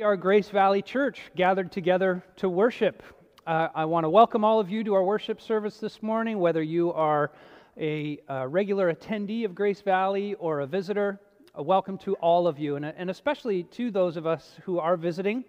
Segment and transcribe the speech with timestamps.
[0.00, 3.02] We are Grace Valley Church gathered together to worship.
[3.46, 6.62] Uh, I want to welcome all of you to our worship service this morning, whether
[6.62, 7.32] you are
[7.78, 11.20] a, a regular attendee of Grace Valley or a visitor.
[11.54, 14.96] A welcome to all of you, and, and especially to those of us who are
[14.96, 15.44] visiting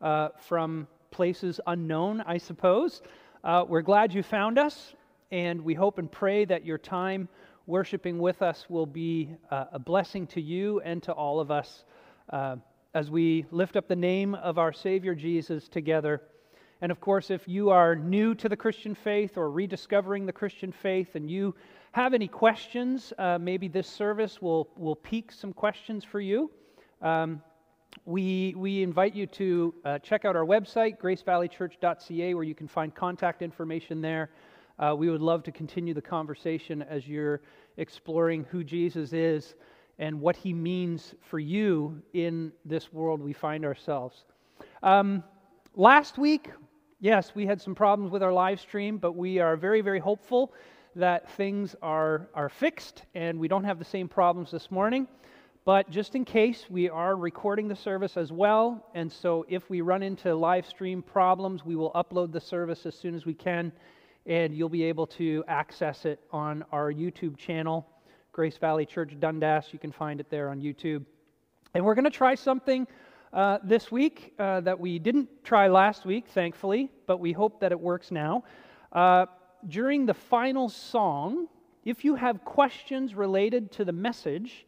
[0.00, 3.02] uh, from places unknown, I suppose.
[3.44, 4.96] Uh, we're glad you found us,
[5.30, 7.28] and we hope and pray that your time
[7.68, 11.84] worshiping with us will be uh, a blessing to you and to all of us
[12.30, 12.56] uh,
[12.94, 16.20] as we lift up the name of our Savior Jesus together.
[16.82, 20.72] And of course, if you are new to the Christian faith or rediscovering the Christian
[20.72, 21.54] faith and you
[21.92, 26.50] have any questions, uh, maybe this service will, will pique some questions for you.
[27.00, 27.40] Um,
[28.04, 32.94] we, we invite you to uh, check out our website, gracevalleychurch.ca, where you can find
[32.94, 34.30] contact information there.
[34.78, 37.42] Uh, we would love to continue the conversation as you're
[37.76, 39.54] exploring who Jesus is
[39.98, 44.24] and what he means for you in this world we find ourselves.
[44.82, 45.22] Um,
[45.74, 46.50] last week,
[47.00, 50.52] yes, we had some problems with our live stream, but we are very, very hopeful
[50.94, 55.06] that things are, are fixed and we don't have the same problems this morning.
[55.64, 58.84] But just in case, we are recording the service as well.
[58.94, 62.96] And so if we run into live stream problems, we will upload the service as
[62.96, 63.70] soon as we can.
[64.26, 67.86] And you'll be able to access it on our YouTube channel
[68.32, 69.66] Grace Valley Church Dundas.
[69.72, 71.04] You can find it there on YouTube.
[71.74, 72.86] And we're going to try something
[73.34, 77.72] uh, this week uh, that we didn't try last week, thankfully, but we hope that
[77.72, 78.42] it works now.
[78.90, 79.26] Uh,
[79.68, 81.46] during the final song,
[81.84, 84.66] if you have questions related to the message,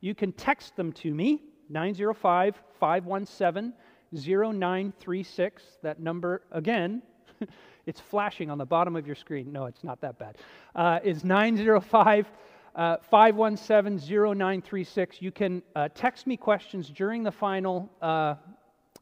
[0.00, 3.72] you can text them to me, 905 517
[4.12, 5.62] 0936.
[5.82, 7.00] That number, again,
[7.86, 9.52] it's flashing on the bottom of your screen.
[9.52, 10.36] No, it's not that bad.
[10.74, 12.30] Uh, it's 905
[12.76, 15.22] uh, 517-0936.
[15.22, 18.34] You can uh, text me questions during the final uh,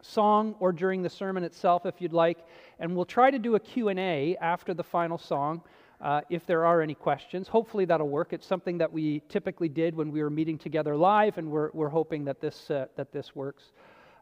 [0.01, 2.39] song or during the sermon itself if you'd like,
[2.79, 5.61] and we'll try to do a Q&A after the final song
[6.01, 7.49] uh, if there are any questions.
[7.49, 8.33] Hopefully that'll work.
[8.33, 11.89] It's something that we typically did when we were meeting together live, and we're, we're
[11.89, 13.73] hoping that this, uh, that this works.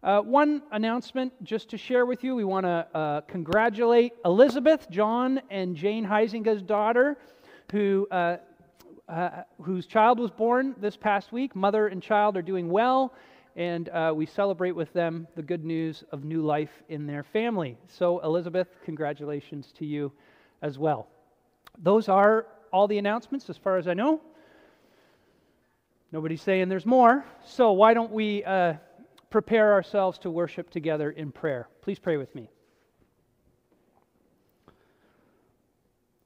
[0.02, 2.34] Uh, one announcement just to share with you.
[2.34, 7.18] We want to uh, congratulate Elizabeth, John, and Jane heisinger's daughter,
[7.70, 8.08] who
[9.12, 11.54] uh, whose child was born this past week.
[11.54, 13.12] Mother and child are doing well,
[13.56, 17.76] and uh, we celebrate with them the good news of new life in their family.
[17.88, 20.12] So, Elizabeth, congratulations to you
[20.62, 21.08] as well.
[21.78, 24.20] Those are all the announcements as far as I know.
[26.10, 27.22] Nobody's saying there's more.
[27.44, 28.74] So, why don't we uh,
[29.28, 31.68] prepare ourselves to worship together in prayer?
[31.82, 32.48] Please pray with me.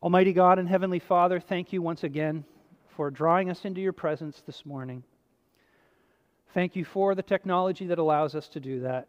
[0.00, 2.44] Almighty God and Heavenly Father, thank you once again
[2.96, 5.04] for drawing us into your presence this morning.
[6.54, 9.06] Thank you for the technology that allows us to do that.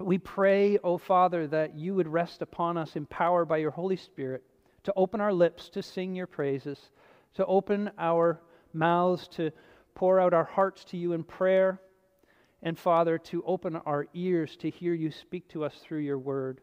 [0.00, 3.96] We pray, O oh Father, that you would rest upon us, empowered by your Holy
[3.96, 4.42] Spirit,
[4.82, 6.90] to open our lips to sing your praises,
[7.34, 8.40] to open our
[8.72, 9.52] mouths to
[9.94, 11.80] pour out our hearts to you in prayer,
[12.62, 16.60] and Father, to open our ears to hear you speak to us through your word.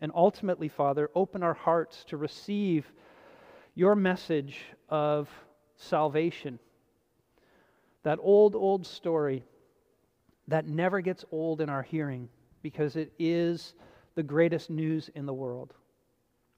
[0.00, 2.90] And ultimately, Father, open our hearts to receive
[3.74, 4.58] your message
[4.88, 5.28] of
[5.78, 6.58] salvation.
[8.02, 9.44] That old, old story
[10.48, 12.28] that never gets old in our hearing
[12.62, 13.74] because it is
[14.14, 15.74] the greatest news in the world.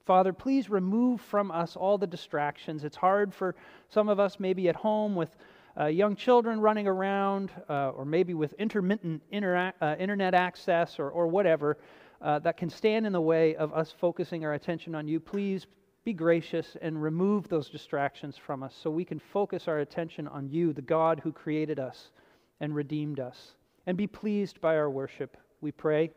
[0.05, 2.83] Father, please remove from us all the distractions.
[2.83, 3.55] It's hard for
[3.89, 5.35] some of us, maybe at home with
[5.79, 11.09] uh, young children running around, uh, or maybe with intermittent intera- uh, internet access or,
[11.09, 11.77] or whatever,
[12.21, 15.19] uh, that can stand in the way of us focusing our attention on you.
[15.19, 15.67] Please
[16.03, 20.49] be gracious and remove those distractions from us so we can focus our attention on
[20.49, 22.11] you, the God who created us
[22.59, 23.55] and redeemed us.
[23.85, 26.11] And be pleased by our worship, we pray.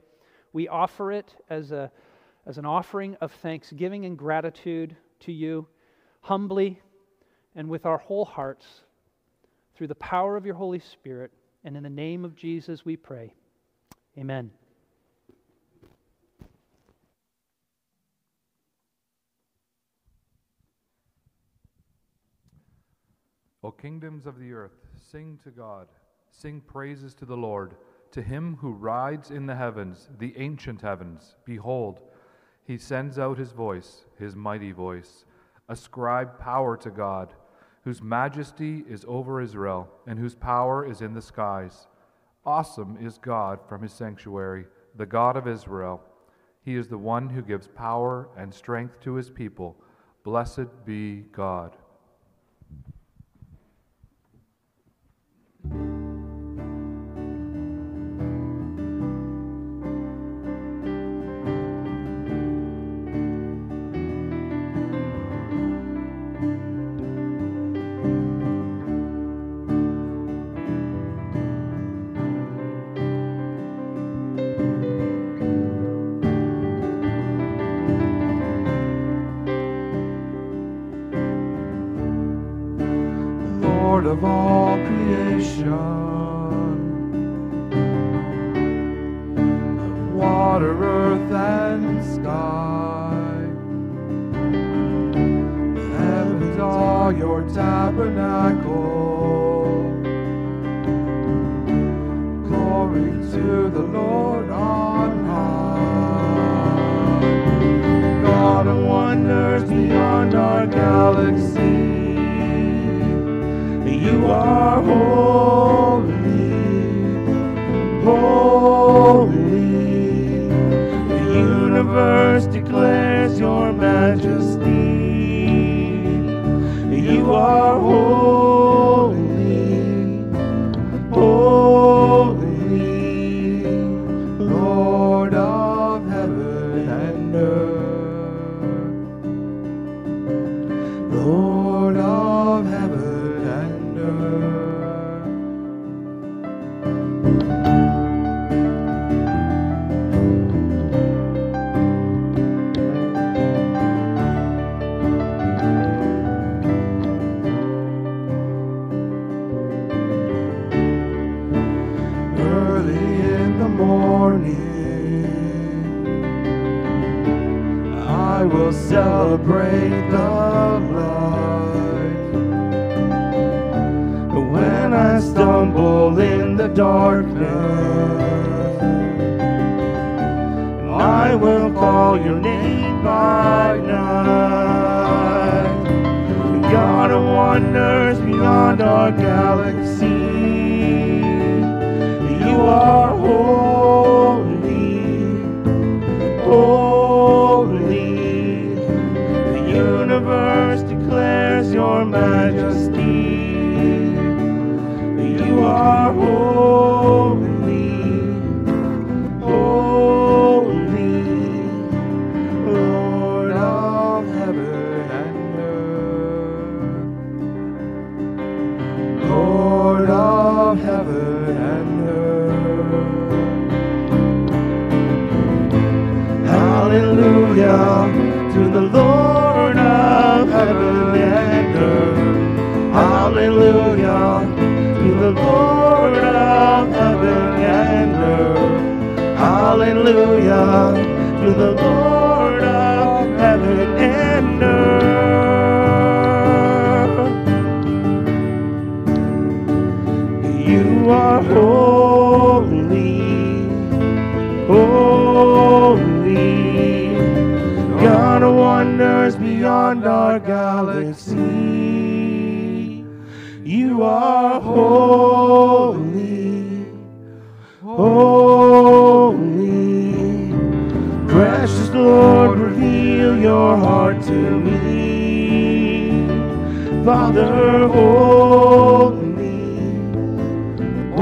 [0.52, 1.90] We offer it as, a,
[2.46, 5.66] as an offering of thanksgiving and gratitude to you,
[6.20, 6.80] humbly
[7.54, 8.66] and with our whole hearts,
[9.74, 11.30] through the power of your Holy Spirit.
[11.64, 13.34] And in the name of Jesus, we pray.
[14.18, 14.50] Amen.
[23.64, 24.76] O kingdoms of the earth,
[25.10, 25.88] sing to God,
[26.30, 27.76] sing praises to the Lord,
[28.10, 31.36] to him who rides in the heavens, the ancient heavens.
[31.46, 32.02] Behold,
[32.66, 35.24] he sends out his voice, his mighty voice.
[35.70, 37.32] Ascribe power to God,
[37.84, 41.86] whose majesty is over Israel, and whose power is in the skies.
[42.44, 46.02] Awesome is God from his sanctuary, the God of Israel.
[46.66, 49.74] He is the one who gives power and strength to his people.
[50.22, 51.78] Blessed be God.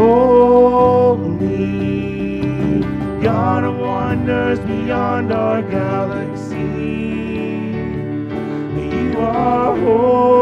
[0.03, 1.61] Holy,
[3.23, 6.57] God of wonders beyond our galaxy.
[8.91, 10.42] You are holy,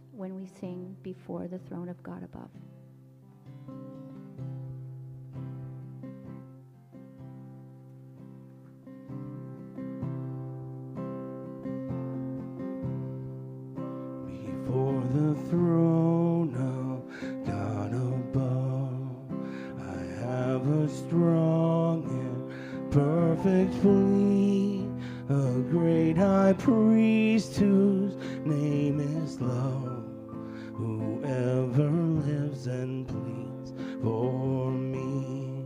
[0.11, 2.49] when we sing before the throne of God above.
[27.31, 30.03] Priest whose name is love,
[30.73, 33.71] whoever lives and pleads
[34.03, 35.63] for me.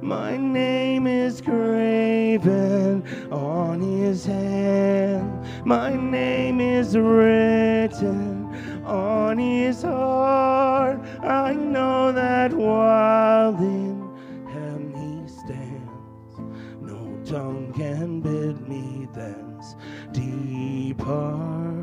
[0.00, 5.44] My name is graven on his hand.
[5.66, 8.46] My name is written
[8.86, 11.00] on his heart.
[11.22, 13.52] I know that while
[21.04, 21.74] depart.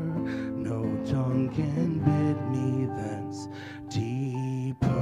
[0.56, 3.48] No tongue can bid me thence
[3.88, 4.92] depart.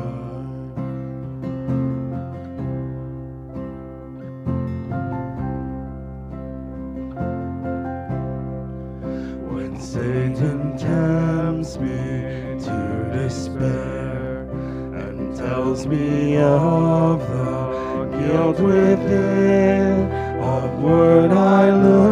[9.51, 14.43] When Satan tempts me to despair
[15.01, 20.13] and tells me of the guilt within,
[20.43, 22.10] upward I look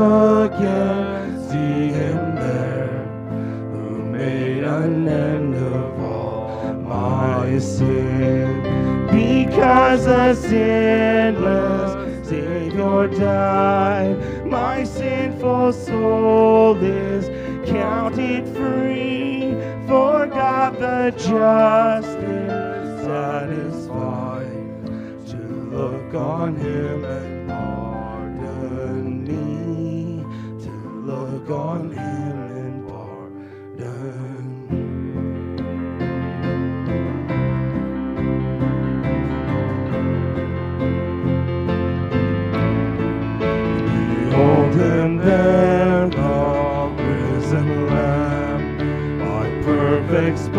[10.35, 17.29] Sinless Savior died, my sinful soul is
[17.69, 19.55] counted free.
[19.87, 24.87] For God the just is satisfied
[25.29, 25.37] to
[25.73, 30.23] look on Him and pardon me.
[30.65, 30.71] To
[31.07, 32.18] look on Him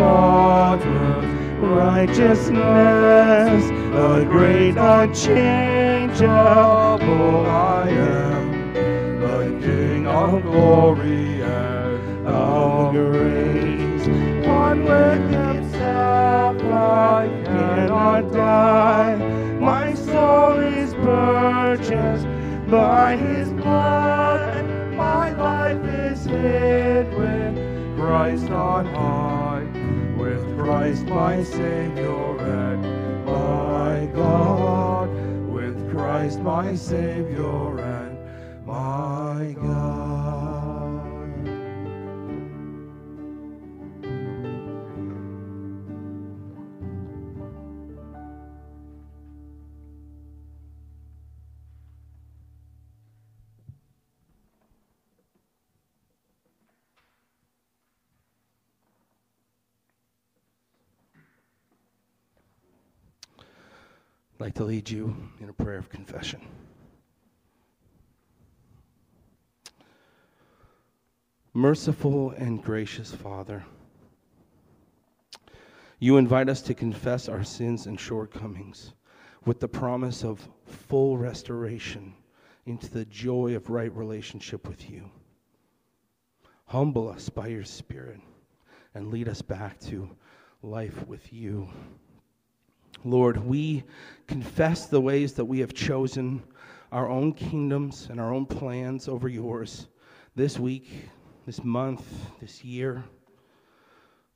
[0.00, 1.26] spotless
[1.60, 8.72] righteousness, the great unchangeable I am,
[9.20, 14.06] the King of glory and of grace.
[14.46, 19.16] One with himself I cannot die,
[19.60, 22.26] my soul is purchased
[22.70, 24.64] by his blood.
[24.96, 27.56] My life is hid with
[27.96, 29.49] Christ on high,
[30.20, 35.08] with Christ my Savior and my God,
[35.48, 38.18] with Christ my Savior and
[38.66, 39.99] my God.
[64.40, 66.40] I'd like to lead you in a prayer of confession.
[71.52, 73.62] Merciful and gracious Father,
[75.98, 78.94] you invite us to confess our sins and shortcomings
[79.44, 82.14] with the promise of full restoration
[82.64, 85.10] into the joy of right relationship with you.
[86.64, 88.22] Humble us by your Spirit
[88.94, 90.08] and lead us back to
[90.62, 91.68] life with you.
[93.04, 93.84] Lord, we
[94.26, 96.42] confess the ways that we have chosen
[96.92, 99.88] our own kingdoms and our own plans over yours
[100.36, 101.08] this week,
[101.46, 102.04] this month,
[102.40, 103.04] this year.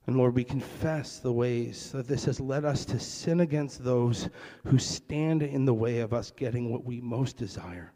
[0.06, 4.28] And Lord, we confess the ways that this has led us to sin against those
[4.66, 7.92] who stand in the way of us getting what we most desire.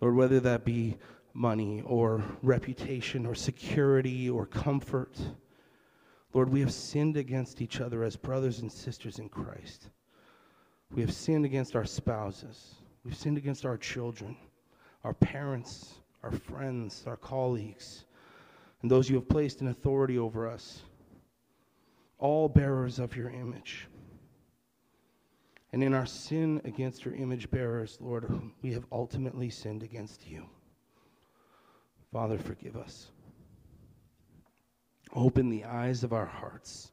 [0.00, 0.96] Lord, whether that be
[1.36, 5.16] money or reputation or security or comfort.
[6.32, 9.90] Lord, we have sinned against each other as brothers and sisters in Christ.
[10.90, 12.74] We have sinned against our spouses.
[13.04, 14.36] We've sinned against our children,
[15.04, 18.04] our parents, our friends, our colleagues,
[18.82, 20.82] and those you have placed in authority over us,
[22.18, 23.88] all bearers of your image.
[25.72, 30.46] And in our sin against your image bearers, Lord, we have ultimately sinned against you.
[32.12, 33.10] Father, forgive us.
[35.14, 36.92] Open the eyes of our hearts.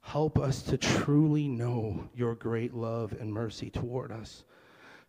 [0.00, 4.44] Help us to truly know your great love and mercy toward us,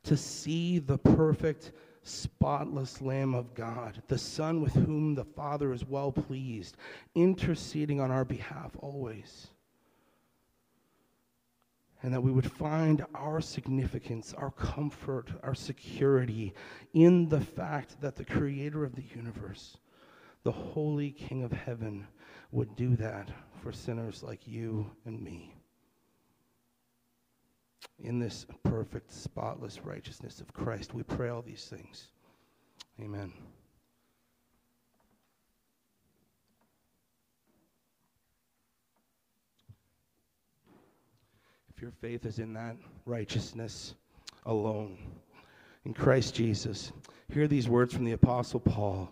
[0.03, 1.71] to see the perfect
[2.01, 6.77] spotless Lamb of God, the Son with whom the Father is well pleased,
[7.13, 9.47] interceding on our behalf always.
[12.01, 16.53] And that we would find our significance, our comfort, our security
[16.93, 19.77] in the fact that the Creator of the universe,
[20.47, 22.07] the Holy King of heaven,
[22.53, 23.29] would do that
[23.61, 25.53] for sinners like you and me
[27.99, 30.93] in this perfect, spotless righteousness of Christ.
[30.93, 32.07] We pray all these things.
[33.01, 33.33] Amen.
[41.75, 43.95] If your faith is in that righteousness
[44.45, 44.97] alone,
[45.83, 46.93] in Christ Jesus,
[47.33, 49.11] hear these words from the Apostle Paul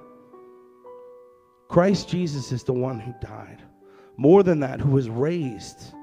[1.71, 3.63] Christ Jesus is the one who died.
[4.17, 5.95] More than that, who was raised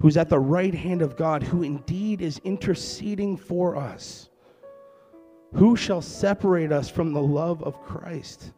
[0.00, 4.28] who's at the right hand of God, who indeed is interceding for us.
[5.54, 8.52] Who shall separate us from the love of Christ?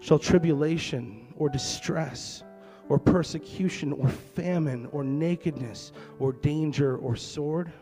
[0.00, 2.44] Shall tribulation or distress
[2.88, 7.72] or persecution or famine or nakedness or danger or sword?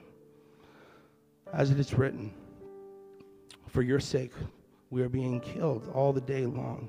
[1.53, 2.33] As it is written,
[3.69, 4.33] For your sake
[4.91, 6.89] we are being killed all the day long.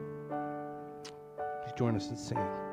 [1.75, 2.70] Join us in singing.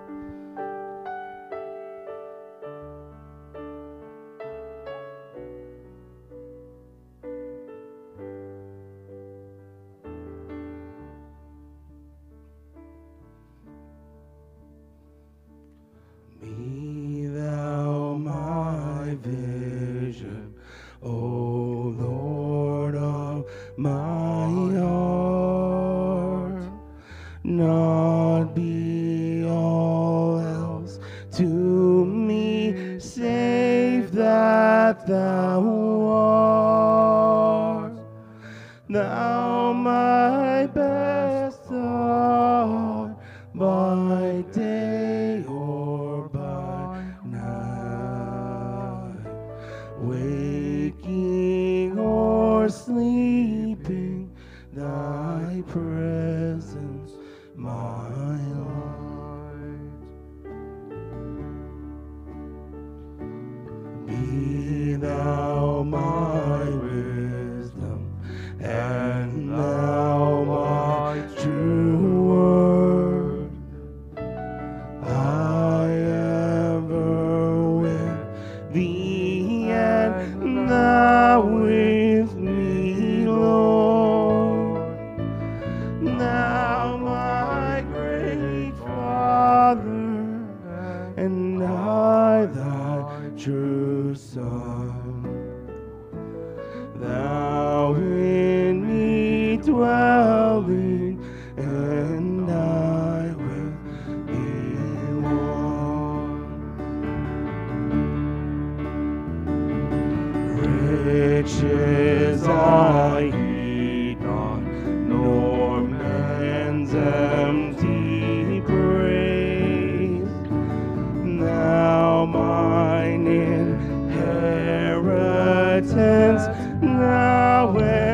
[126.81, 128.08] now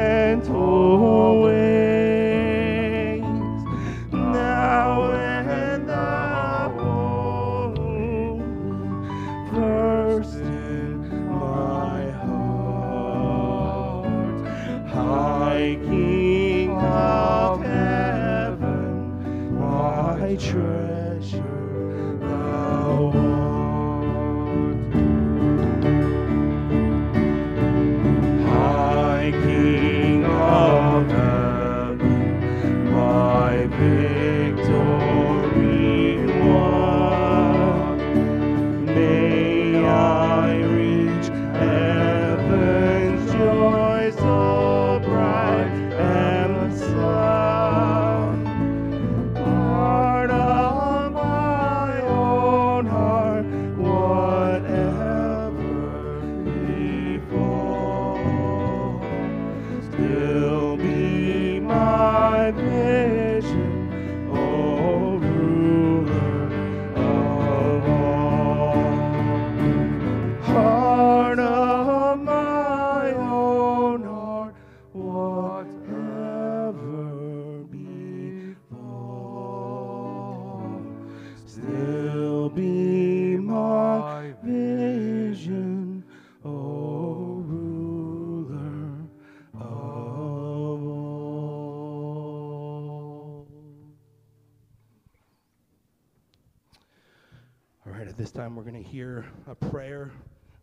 [98.14, 100.12] at this time, we're going to hear a prayer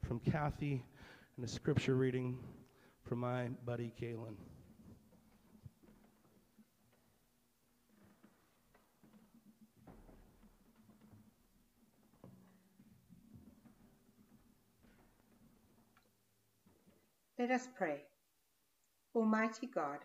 [0.07, 0.85] from Kathy
[1.35, 2.39] and a scripture reading
[3.03, 4.35] from my buddy Kalen.
[17.37, 18.03] Let us pray.
[19.13, 19.97] Almighty God,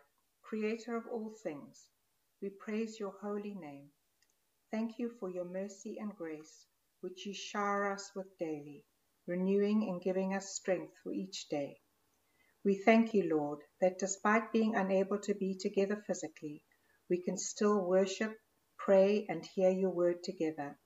[0.43, 1.91] creator of all things,
[2.43, 3.85] we praise your holy name.
[4.73, 6.67] Thank you for your mercy and grace,
[7.01, 8.85] which you shower us with daily,
[9.27, 11.81] renewing and giving us strength for each day.
[12.65, 16.65] We thank you, Lord, that despite being unable to be together physically,
[17.11, 18.37] we can still worship,
[18.79, 20.79] pray, and hear your word together.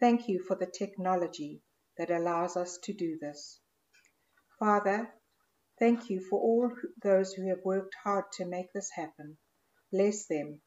[0.00, 1.62] Thank you for the technology
[1.98, 3.60] that allows us to do this.
[4.58, 5.12] Father,
[5.80, 9.38] Thank you for all those who have worked hard to make this happen.
[9.90, 10.62] Bless them,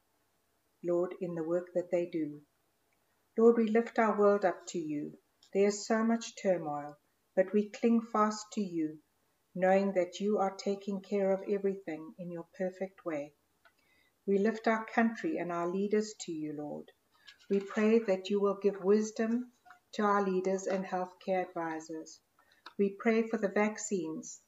[0.84, 2.42] Lord, in the work that they do.
[3.38, 5.16] Lord, we lift our world up to you.
[5.54, 6.96] There is so much turmoil,
[7.36, 8.98] but we cling fast to you,
[9.54, 13.34] knowing that you are taking care of everything in your perfect way.
[14.26, 16.90] We lift our country and our leaders to you, Lord.
[17.48, 19.52] We pray that you will give wisdom
[19.92, 22.18] to our leaders and healthcare advisors.
[22.76, 24.40] We pray for the vaccines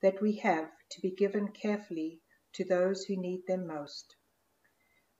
[0.00, 2.22] that we have to be given carefully
[2.54, 4.16] to those who need them most.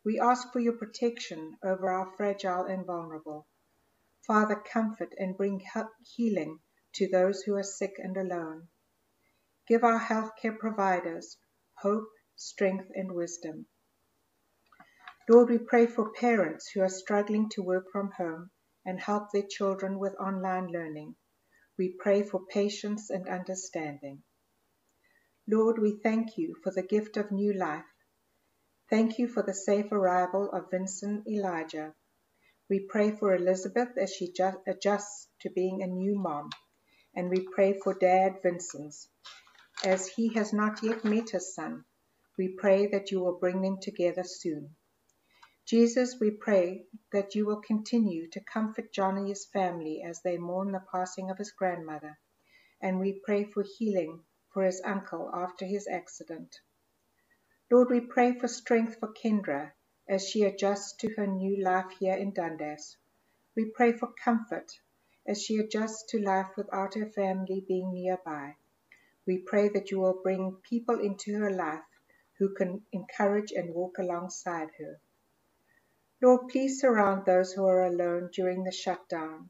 [0.05, 3.47] We ask for your protection over our fragile and vulnerable.
[4.27, 5.65] Father, comfort and bring
[6.17, 6.61] healing
[6.95, 8.69] to those who are sick and alone.
[9.69, 11.39] Give our healthcare providers
[11.75, 13.67] hope, strength, and wisdom.
[15.29, 18.51] Lord, we pray for parents who are struggling to work from home
[18.85, 21.15] and help their children with online learning.
[21.79, 24.25] We pray for patience and understanding.
[25.49, 27.85] Lord, we thank you for the gift of new life.
[28.93, 31.95] Thank you for the safe arrival of Vincent Elijah.
[32.69, 34.35] We pray for Elizabeth as she
[34.67, 36.51] adjusts to being a new mom.
[37.17, 38.95] And we pray for Dad Vincent
[39.83, 41.87] as he has not yet met his son.
[42.37, 44.77] We pray that you will bring them together soon.
[45.65, 50.85] Jesus, we pray that you will continue to comfort Johnny's family as they mourn the
[50.93, 52.19] passing of his grandmother.
[52.83, 56.61] And we pray for healing for his uncle after his accident.
[57.73, 59.73] Lord, we pray for strength for Kendra
[60.07, 62.99] as she adjusts to her new life here in Dundas.
[63.57, 64.71] We pray for comfort
[65.27, 68.57] as she adjusts to life without her family being nearby.
[69.27, 71.87] We pray that you will bring people into her life
[72.39, 75.01] who can encourage and walk alongside her.
[76.21, 79.49] Lord, please surround those who are alone during the shutdown.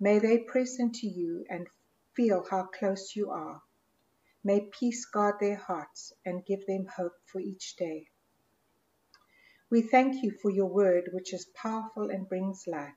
[0.00, 1.68] May they press into you and
[2.14, 3.60] feel how close you are.
[4.48, 8.06] May peace guard their hearts and give them hope for each day.
[9.70, 12.96] We thank you for your word, which is powerful and brings life.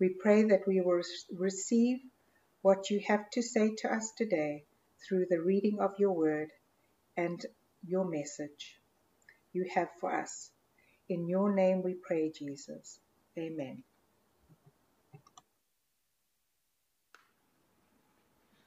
[0.00, 1.00] We pray that we will
[1.32, 2.00] receive
[2.62, 4.64] what you have to say to us today
[5.06, 6.50] through the reading of your word
[7.16, 7.40] and
[7.86, 8.80] your message
[9.52, 10.50] you have for us.
[11.08, 12.98] In your name we pray, Jesus.
[13.38, 13.84] Amen.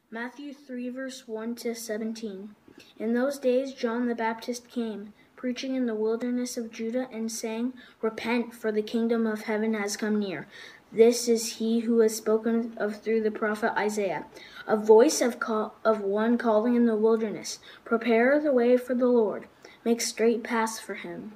[0.10, 2.56] Matthew 3, verse 1 to 17.
[2.98, 7.74] In those days John the Baptist came, preaching in the wilderness of Judah, and saying,
[8.02, 10.48] Repent, for the kingdom of heaven has come near.
[10.94, 14.26] This is he who was spoken of through the prophet Isaiah.
[14.66, 19.08] A voice of, call, of one calling in the wilderness, Prepare the way for the
[19.08, 19.50] Lord,
[19.84, 21.34] make straight paths for him.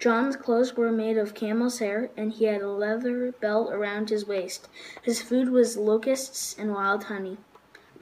[0.00, 4.26] John's clothes were made of camel's hair, and he had a leather belt around his
[4.26, 4.68] waist.
[5.02, 7.38] His food was locusts and wild honey.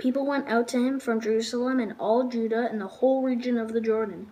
[0.01, 3.75] People went out to him from Jerusalem and all Judah and the whole region of
[3.75, 4.29] the Jordan.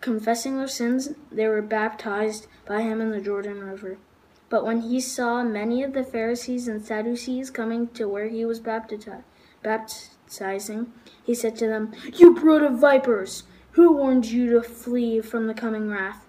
[0.00, 3.98] Confessing their sins, they were baptized by him in the Jordan River.
[4.48, 8.60] But when he saw many of the Pharisees and Sadducees coming to where he was
[8.60, 9.24] baptizing,
[11.24, 13.42] he said to them, You brood of vipers!
[13.72, 16.28] Who warned you to flee from the coming wrath?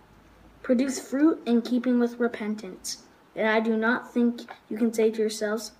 [0.64, 3.04] Produce fruit in keeping with repentance.
[3.36, 5.74] And I do not think you can say to yourselves,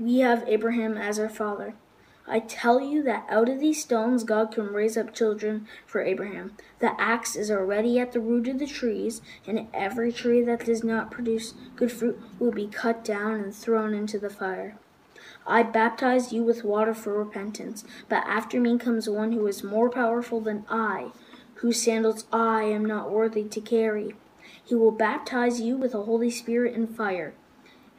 [0.00, 1.74] we have Abraham as our father.
[2.26, 6.56] I tell you that out of these stones God can raise up children for Abraham.
[6.78, 10.82] The axe is already at the root of the trees, and every tree that does
[10.82, 14.76] not produce good fruit will be cut down and thrown into the fire.
[15.46, 19.90] I baptize you with water for repentance, but after me comes one who is more
[19.90, 21.08] powerful than I,
[21.56, 24.14] whose sandals I am not worthy to carry.
[24.64, 27.34] He will baptize you with the Holy Spirit and fire.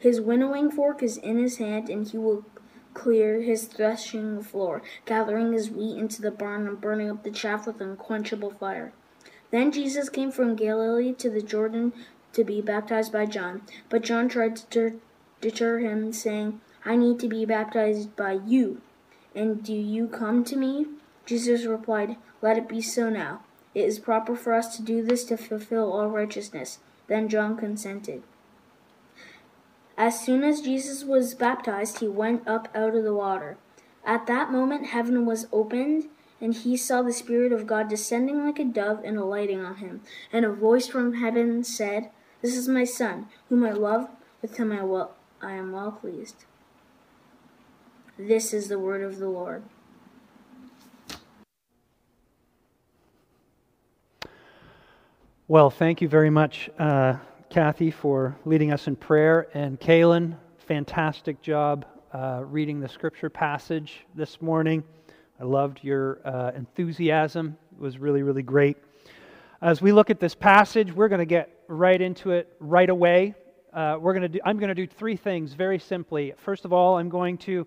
[0.02, 2.44] His winnowing fork is in his hand, and he will
[2.92, 7.68] clear his threshing floor, gathering his wheat into the barn and burning up the chaff
[7.68, 8.92] with unquenchable fire.
[9.52, 11.92] Then Jesus came from Galilee to the Jordan
[12.32, 13.62] to be baptized by John.
[13.88, 14.96] But John tried to deter,
[15.40, 18.80] deter him, saying, I need to be baptized by you,
[19.36, 20.86] and do you come to me?
[21.26, 23.42] Jesus replied, Let it be so now.
[23.72, 26.80] It is proper for us to do this to fulfill all righteousness.
[27.06, 28.24] Then John consented.
[29.96, 33.56] As soon as Jesus was baptized, he went up out of the water.
[34.04, 36.08] At that moment, heaven was opened,
[36.40, 40.00] and he saw the Spirit of God descending like a dove and alighting on him.
[40.32, 44.08] And a voice from heaven said, This is my Son, whom I love,
[44.40, 46.44] with whom I, will, I am well pleased.
[48.18, 49.62] This is the word of the Lord.
[55.48, 57.16] Well, thank you very much, uh,
[57.52, 59.46] Kathy, for leading us in prayer.
[59.52, 61.84] And Kaylin, fantastic job
[62.14, 64.82] uh, reading the scripture passage this morning.
[65.38, 68.78] I loved your uh, enthusiasm, it was really, really great.
[69.60, 73.34] As we look at this passage, we're going to get right into it right away.
[73.70, 76.32] Uh, we're going to do, I'm going to do three things very simply.
[76.38, 77.66] First of all, I'm going to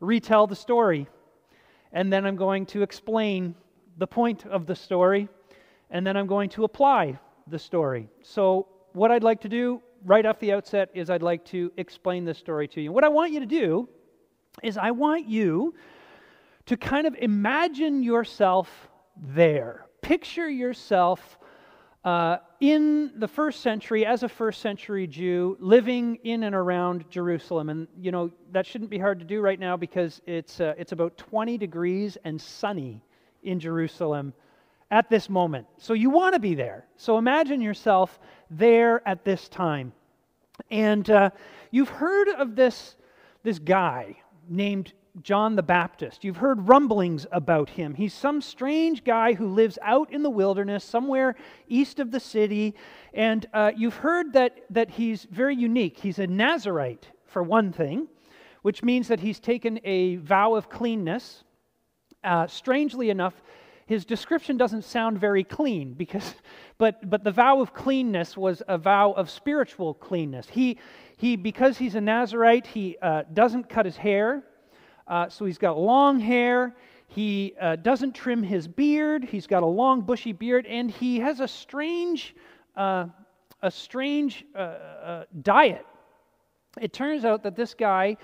[0.00, 1.08] retell the story,
[1.92, 3.54] and then I'm going to explain
[3.98, 5.28] the point of the story,
[5.90, 7.18] and then I'm going to apply
[7.48, 8.08] the story.
[8.22, 12.24] So, what I'd like to do right off the outset is I'd like to explain
[12.24, 12.90] this story to you.
[12.90, 13.90] What I want you to do
[14.62, 15.74] is I want you
[16.64, 18.88] to kind of imagine yourself
[19.34, 19.84] there.
[20.00, 21.38] Picture yourself
[22.06, 27.68] uh, in the first century as a first century Jew living in and around Jerusalem.
[27.68, 30.92] And, you know, that shouldn't be hard to do right now because it's, uh, it's
[30.92, 33.02] about 20 degrees and sunny
[33.42, 34.32] in Jerusalem
[34.90, 35.66] at this moment.
[35.76, 36.86] So you want to be there.
[36.96, 38.18] So imagine yourself
[38.50, 39.92] there at this time.
[40.70, 41.30] And uh,
[41.70, 42.96] you've heard of this,
[43.42, 44.16] this guy
[44.48, 46.24] named John the Baptist.
[46.24, 47.94] You've heard rumblings about him.
[47.94, 51.36] He's some strange guy who lives out in the wilderness somewhere
[51.68, 52.74] east of the city.
[53.14, 55.98] And uh, you've heard that, that he's very unique.
[55.98, 58.08] He's a Nazarite, for one thing,
[58.62, 61.44] which means that he's taken a vow of cleanness.
[62.24, 63.42] Uh, strangely enough,
[63.86, 66.34] his description doesn't sound very clean because
[66.78, 70.48] but but the vow of cleanness was a vow of spiritual cleanness.
[70.48, 70.78] He
[71.16, 74.42] he because he's a nazarite he uh, doesn't cut his hair
[75.06, 76.74] uh, so he's got long hair.
[77.08, 79.24] He uh, doesn't trim his beard.
[79.24, 82.34] He's got a long bushy beard and he has a strange
[82.76, 83.06] uh,
[83.62, 85.86] a strange uh, uh, diet.
[86.80, 88.16] It turns out that this guy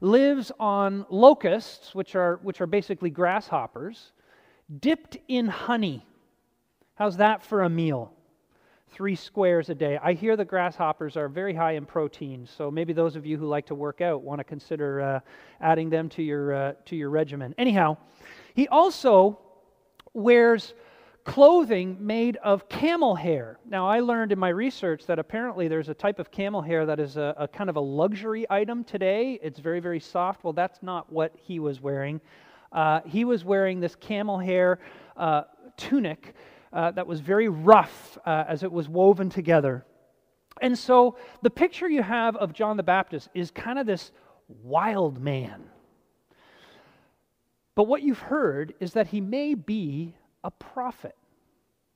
[0.00, 4.12] lives on locusts which are which are basically grasshoppers
[4.78, 6.06] dipped in honey.
[6.94, 8.12] How's that for a meal?
[8.88, 9.98] Three squares a day.
[10.02, 13.46] I hear the grasshoppers are very high in protein, so maybe those of you who
[13.46, 15.20] like to work out want to consider uh,
[15.60, 17.54] adding them to your, uh, to your regimen.
[17.56, 17.96] Anyhow,
[18.54, 19.38] he also
[20.12, 20.74] wears
[21.24, 23.58] clothing made of camel hair.
[23.64, 26.98] Now, I learned in my research that apparently there's a type of camel hair that
[26.98, 29.38] is a, a, kind of a luxury item today.
[29.42, 30.42] It's very, very soft.
[30.42, 32.20] Well, that's not what he was wearing.
[32.72, 34.78] Uh, he was wearing this camel hair
[35.16, 35.42] uh,
[35.76, 36.34] tunic
[36.72, 39.84] uh, that was very rough uh, as it was woven together.
[40.60, 44.12] And so the picture you have of John the Baptist is kind of this
[44.62, 45.64] wild man.
[47.74, 51.16] But what you've heard is that he may be a prophet.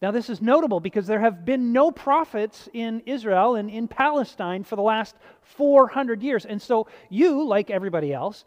[0.00, 4.62] Now, this is notable because there have been no prophets in Israel and in Palestine
[4.64, 6.44] for the last 400 years.
[6.44, 8.44] And so, you, like everybody else,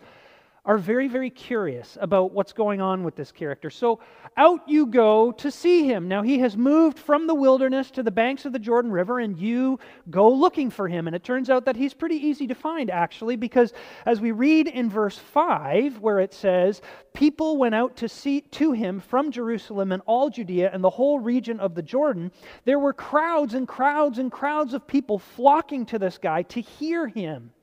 [0.67, 3.69] are very, very curious about what's going on with this character.
[3.69, 4.01] So
[4.35, 6.09] out you go to see him.
[6.09, 9.39] Now, he has moved from the wilderness to the banks of the Jordan River, and
[9.39, 11.07] you go looking for him.
[11.07, 13.71] And it turns out that he's pretty easy to find, actually, because
[14.05, 16.81] as we read in verse 5, where it says,
[17.13, 21.17] People went out to see to him from Jerusalem and all Judea and the whole
[21.17, 22.29] region of the Jordan.
[22.65, 27.07] There were crowds and crowds and crowds of people flocking to this guy to hear
[27.07, 27.53] him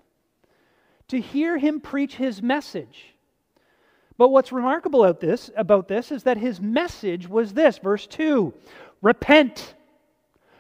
[1.15, 3.15] to hear him preach his message.
[4.17, 8.53] But what's remarkable about this, about this is that his message was this verse 2
[9.03, 9.75] Repent,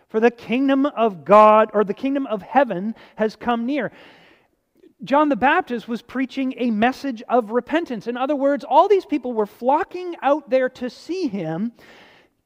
[0.08, 3.90] for the kingdom of God or the kingdom of heaven has come near.
[5.02, 8.06] John the Baptist was preaching a message of repentance.
[8.06, 11.72] In other words, all these people were flocking out there to see him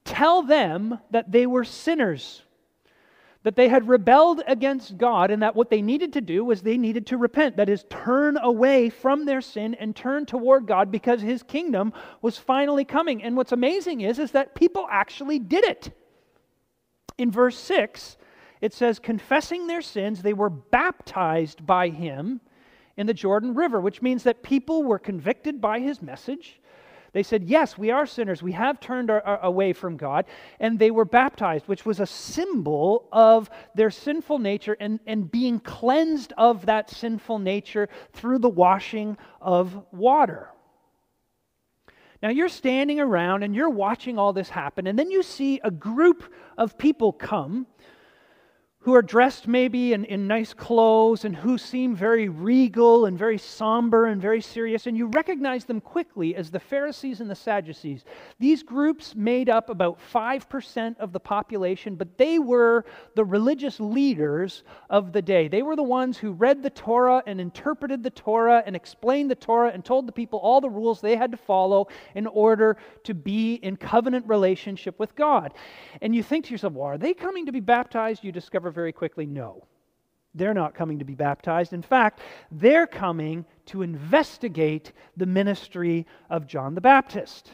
[0.03, 2.43] tell them that they were sinners
[3.43, 6.77] that they had rebelled against God and that what they needed to do was they
[6.77, 7.55] needed to repent.
[7.55, 12.37] That is, turn away from their sin and turn toward God because his kingdom was
[12.37, 13.23] finally coming.
[13.23, 15.91] And what's amazing is, is that people actually did it.
[17.17, 18.17] In verse 6,
[18.59, 22.41] it says, confessing their sins, they were baptized by him
[22.97, 26.59] in the Jordan River, which means that people were convicted by his message.
[27.11, 28.43] They said, Yes, we are sinners.
[28.43, 30.25] We have turned our, our, away from God.
[30.59, 35.59] And they were baptized, which was a symbol of their sinful nature and, and being
[35.59, 40.49] cleansed of that sinful nature through the washing of water.
[42.21, 45.71] Now you're standing around and you're watching all this happen, and then you see a
[45.71, 46.23] group
[46.57, 47.65] of people come
[48.81, 53.37] who are dressed maybe in, in nice clothes and who seem very regal and very
[53.37, 58.05] somber and very serious, and you recognize them quickly as the Pharisees and the Sadducees.
[58.39, 64.63] These groups made up about 5% of the population, but they were the religious leaders
[64.89, 65.49] of the day.
[65.49, 69.35] They were the ones who read the Torah and interpreted the Torah and explained the
[69.35, 73.13] Torah and told the people all the rules they had to follow in order to
[73.13, 75.53] be in covenant relationship with God.
[76.01, 78.23] And you think to yourself, well, are they coming to be baptized?
[78.23, 79.63] You discover discover very quickly no.
[80.35, 81.73] They're not coming to be baptized.
[81.73, 82.19] In fact,
[82.51, 87.51] they're coming to investigate the ministry of John the Baptist.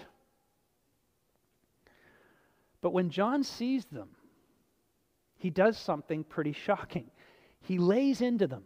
[2.82, 4.10] But when John sees them,
[5.38, 7.10] he does something pretty shocking.
[7.62, 8.64] He lays into them.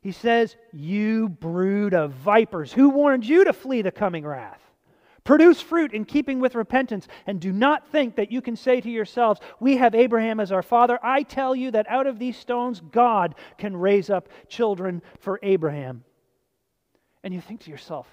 [0.00, 4.62] He says, You brood of vipers, who warned you to flee the coming wrath?
[5.24, 8.90] Produce fruit in keeping with repentance, and do not think that you can say to
[8.90, 10.98] yourselves, We have Abraham as our father.
[11.02, 16.04] I tell you that out of these stones, God can raise up children for Abraham.
[17.22, 18.06] And you think to yourself,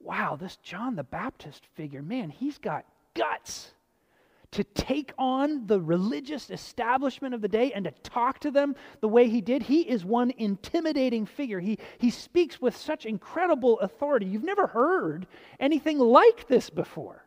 [0.00, 2.84] Wow, this John the Baptist figure, man, he's got
[3.14, 3.72] guts
[4.50, 9.08] to take on the religious establishment of the day and to talk to them the
[9.08, 9.62] way he did.
[9.62, 11.60] He is one intimidating figure.
[11.60, 14.26] He, he speaks with such incredible authority.
[14.26, 15.26] You've never heard
[15.60, 17.24] anything like this before.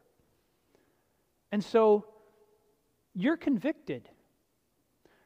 [1.51, 2.05] And so
[3.13, 4.09] you're convicted.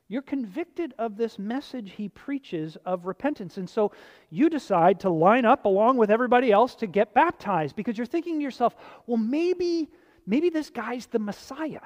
[0.07, 3.57] You're convicted of this message he preaches of repentance.
[3.57, 3.91] And so
[4.29, 8.37] you decide to line up along with everybody else to get baptized because you're thinking
[8.37, 8.75] to yourself,
[9.07, 9.89] well, maybe
[10.25, 11.81] maybe this guy's the Messiah.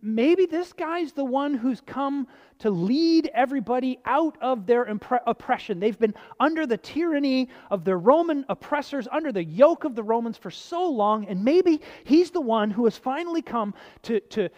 [0.00, 2.28] Maybe this guy's the one who's come
[2.60, 5.80] to lead everybody out of their impre- oppression.
[5.80, 10.36] They've been under the tyranny of the Roman oppressors, under the yoke of the Romans
[10.38, 14.48] for so long, and maybe he's the one who has finally come to, to,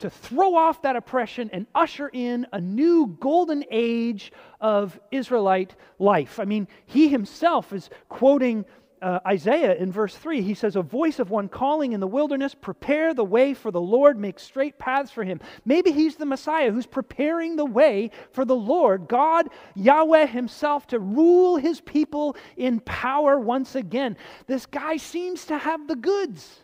[0.00, 6.40] to throw off that oppression and usher in a new golden age of Israelite life.
[6.40, 8.64] I mean, he himself is quoting
[9.02, 12.54] uh, Isaiah in verse 3, he says, A voice of one calling in the wilderness,
[12.54, 15.40] prepare the way for the Lord, make straight paths for him.
[15.64, 21.00] Maybe he's the Messiah who's preparing the way for the Lord, God, Yahweh himself, to
[21.00, 24.16] rule his people in power once again.
[24.46, 26.60] This guy seems to have the goods.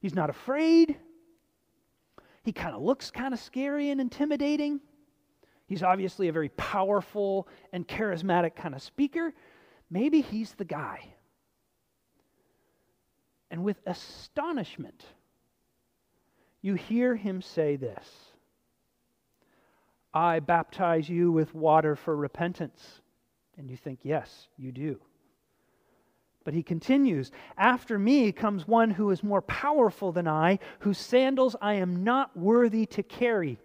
[0.00, 0.96] He's not afraid.
[2.42, 4.80] He kind of looks kind of scary and intimidating.
[5.66, 9.32] He's obviously a very powerful and charismatic kind of speaker.
[9.90, 11.14] Maybe he's the guy.
[13.50, 15.04] And with astonishment,
[16.62, 18.08] you hear him say this
[20.12, 23.00] I baptize you with water for repentance.
[23.56, 24.98] And you think, yes, you do.
[26.44, 31.54] But he continues, After me comes one who is more powerful than I, whose sandals
[31.60, 33.58] I am not worthy to carry.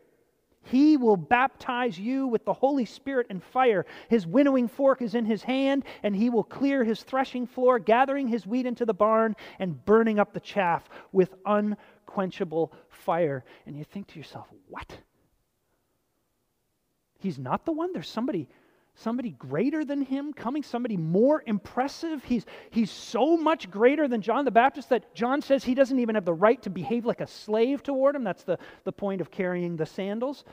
[0.66, 3.86] He will baptize you with the Holy Spirit and fire.
[4.09, 8.28] His winnowing fork is in his hand, and he will clear his threshing floor, gathering
[8.28, 13.43] his wheat into the barn and burning up the chaff with unquenchable fire.
[13.66, 14.97] And you think to yourself, what?
[17.20, 17.93] He's not the one?
[17.93, 18.47] There's somebody
[18.95, 22.23] somebody greater than him coming, somebody more impressive.
[22.23, 26.15] He's, he's so much greater than John the Baptist that John says he doesn't even
[26.15, 28.23] have the right to behave like a slave toward him.
[28.23, 30.45] That's the, the point of carrying the sandals.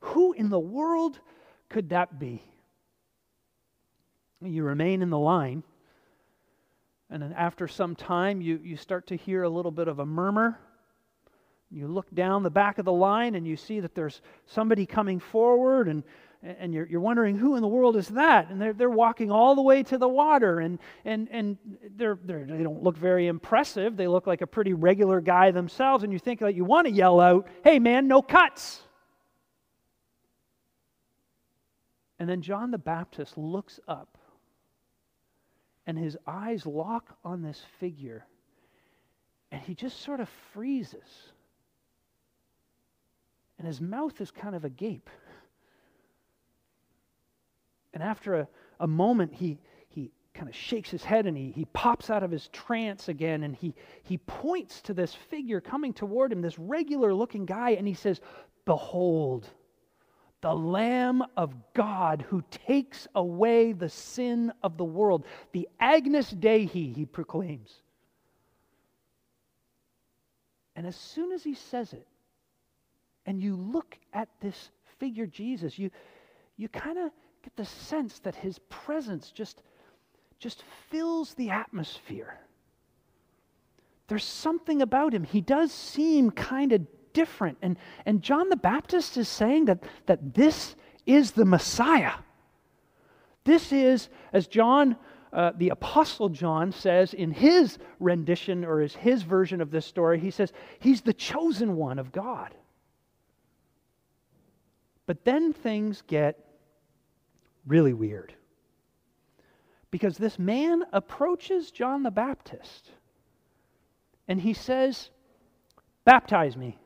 [0.00, 1.18] Who in the world
[1.68, 2.42] could that be?
[4.42, 5.62] You remain in the line,
[7.10, 10.06] and then after some time, you, you start to hear a little bit of a
[10.06, 10.58] murmur.
[11.70, 15.20] You look down the back of the line and you see that there's somebody coming
[15.20, 16.02] forward, and
[16.42, 18.50] and you're, you're wondering who in the world is that?
[18.50, 21.58] And they're, they're walking all the way to the water and, and, and
[21.96, 23.96] they're, they're, they don't look very impressive.
[23.96, 26.92] They look like a pretty regular guy themselves and you think that you want to
[26.92, 28.82] yell out hey man no cuts!
[32.18, 34.18] And then john the baptist looks up
[35.86, 38.26] and his eyes lock on this figure
[39.52, 41.32] and he just sort of freezes.
[43.58, 45.10] And his mouth is kind of agape
[47.92, 51.64] and after a, a moment, he, he kind of shakes his head and he, he
[51.66, 56.32] pops out of his trance again and he, he points to this figure coming toward
[56.32, 58.20] him, this regular looking guy, and he says,
[58.64, 59.48] Behold,
[60.40, 65.26] the Lamb of God who takes away the sin of the world.
[65.52, 67.82] The Agnus Dei, he proclaims.
[70.76, 72.06] And as soon as he says it,
[73.26, 75.90] and you look at this figure Jesus, you,
[76.56, 77.10] you kind of
[77.42, 79.62] get the sense that his presence just,
[80.38, 82.38] just fills the atmosphere.
[84.08, 85.24] There's something about him.
[85.24, 87.58] He does seem kind of different.
[87.62, 90.74] And, and John the Baptist is saying that, that this
[91.06, 92.12] is the Messiah.
[93.44, 94.96] This is, as John,
[95.32, 100.18] uh, the Apostle John, says in his rendition or his, his version of this story,
[100.18, 102.54] he says, He's the chosen one of God.
[105.06, 106.38] But then things get
[107.66, 108.34] really weird.
[109.90, 112.90] Because this man approaches John the Baptist
[114.28, 115.10] and he says,
[116.04, 116.78] Baptize me.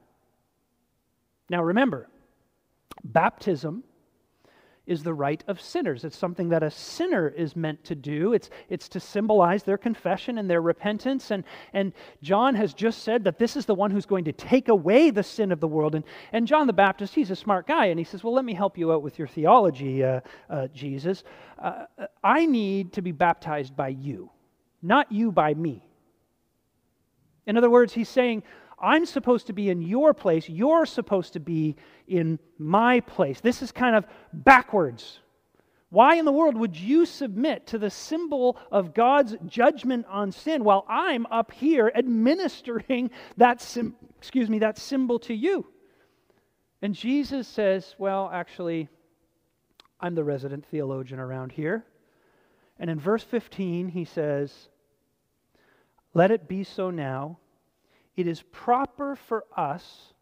[1.51, 2.09] Now remember,
[3.05, 3.85] baptism
[4.87, 6.05] is the right of sinners.
[6.05, 8.35] It's something that a sinner is meant to do.
[8.35, 11.31] It's, it's to symbolize their confession and their repentance.
[11.31, 14.69] And, and John has just said that this is the one who's going to take
[14.69, 15.95] away the sin of the world.
[15.95, 18.55] And, and John the Baptist, he's a smart guy, and he says, Well, let me
[18.55, 20.21] help you out with your theology, uh,
[20.51, 21.25] uh, Jesus.
[21.59, 21.85] Uh,
[22.23, 24.31] I need to be baptized by you,
[24.83, 25.89] not you by me.
[27.47, 28.43] In other words, he's saying,
[28.79, 30.49] I'm supposed to be in your place.
[30.49, 33.41] You're supposed to be in my place.
[33.41, 35.21] This is kind of backwards.
[35.91, 40.65] Why in the world would you submit to the symbol of God's judgment on sin
[40.65, 45.67] while I'm up here administering that sim- excuse me that symbol to you?
[46.83, 48.89] And Jesus says, "Well, actually
[50.01, 51.85] I'm the resident theologian around here."
[52.79, 54.69] And in verse 15 he says,
[56.13, 57.39] "Let it be so now
[58.17, 60.13] it is proper for us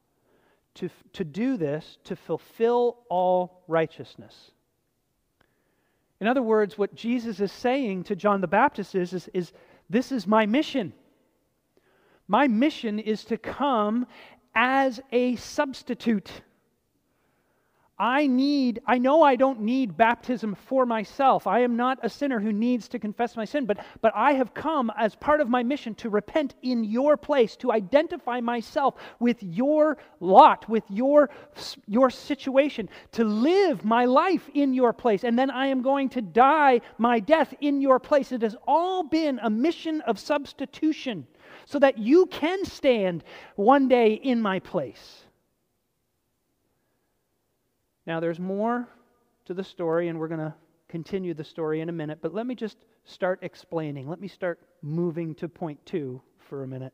[0.75, 4.53] to, to do this to fulfill all righteousness.
[6.21, 9.53] In other words, what Jesus is saying to John the Baptist is, is, is
[9.91, 10.93] this is my mission.
[12.29, 14.07] My mission is to come
[14.55, 16.31] as a substitute.
[18.03, 21.47] I need, I know I don't need baptism for myself.
[21.47, 24.55] I am not a sinner who needs to confess my sin, but, but I have
[24.55, 29.41] come as part of my mission to repent in your place, to identify myself with
[29.41, 31.31] your lot, with your,
[31.87, 35.23] your situation, to live my life in your place.
[35.23, 38.33] And then I am going to die my death in your place.
[38.33, 41.25] It has all been a mission of substitution
[41.67, 43.23] so that you can stand
[43.55, 45.23] one day in my place.
[48.07, 48.89] Now, there's more
[49.45, 50.55] to the story, and we're going to
[50.89, 54.09] continue the story in a minute, but let me just start explaining.
[54.09, 56.93] Let me start moving to point two for a minute.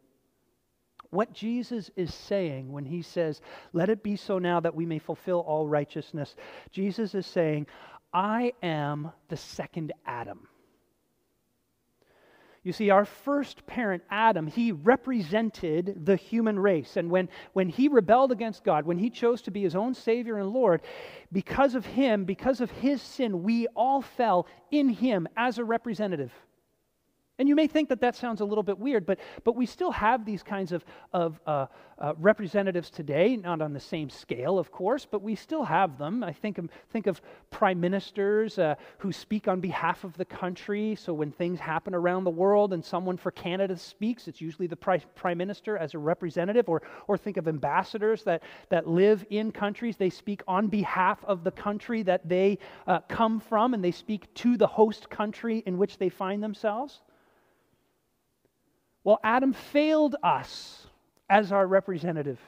[1.10, 3.40] What Jesus is saying when he says,
[3.72, 6.36] Let it be so now that we may fulfill all righteousness,
[6.70, 7.66] Jesus is saying,
[8.12, 10.48] I am the second Adam.
[12.62, 16.96] You see, our first parent, Adam, he represented the human race.
[16.96, 20.38] And when, when he rebelled against God, when he chose to be his own Savior
[20.38, 20.82] and Lord,
[21.32, 26.32] because of him, because of his sin, we all fell in him as a representative.
[27.38, 29.92] And you may think that that sounds a little bit weird, but, but we still
[29.92, 31.66] have these kinds of, of uh,
[32.00, 36.24] uh, representatives today, not on the same scale, of course, but we still have them.
[36.24, 37.20] I think of, think of
[37.50, 40.96] prime ministers uh, who speak on behalf of the country.
[40.96, 44.76] So when things happen around the world and someone for Canada speaks, it's usually the
[44.76, 46.68] pri- prime minister as a representative.
[46.68, 49.96] Or, or think of ambassadors that, that live in countries.
[49.96, 52.58] They speak on behalf of the country that they
[52.88, 57.00] uh, come from, and they speak to the host country in which they find themselves.
[59.04, 60.86] Well, Adam failed us
[61.28, 62.38] as our representative.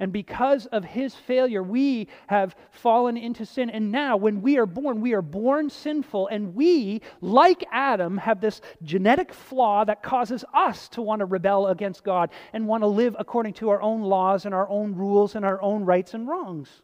[0.00, 3.70] And because of his failure, we have fallen into sin.
[3.70, 6.26] And now, when we are born, we are born sinful.
[6.28, 11.68] And we, like Adam, have this genetic flaw that causes us to want to rebel
[11.68, 15.36] against God and want to live according to our own laws and our own rules
[15.36, 16.82] and our own rights and wrongs.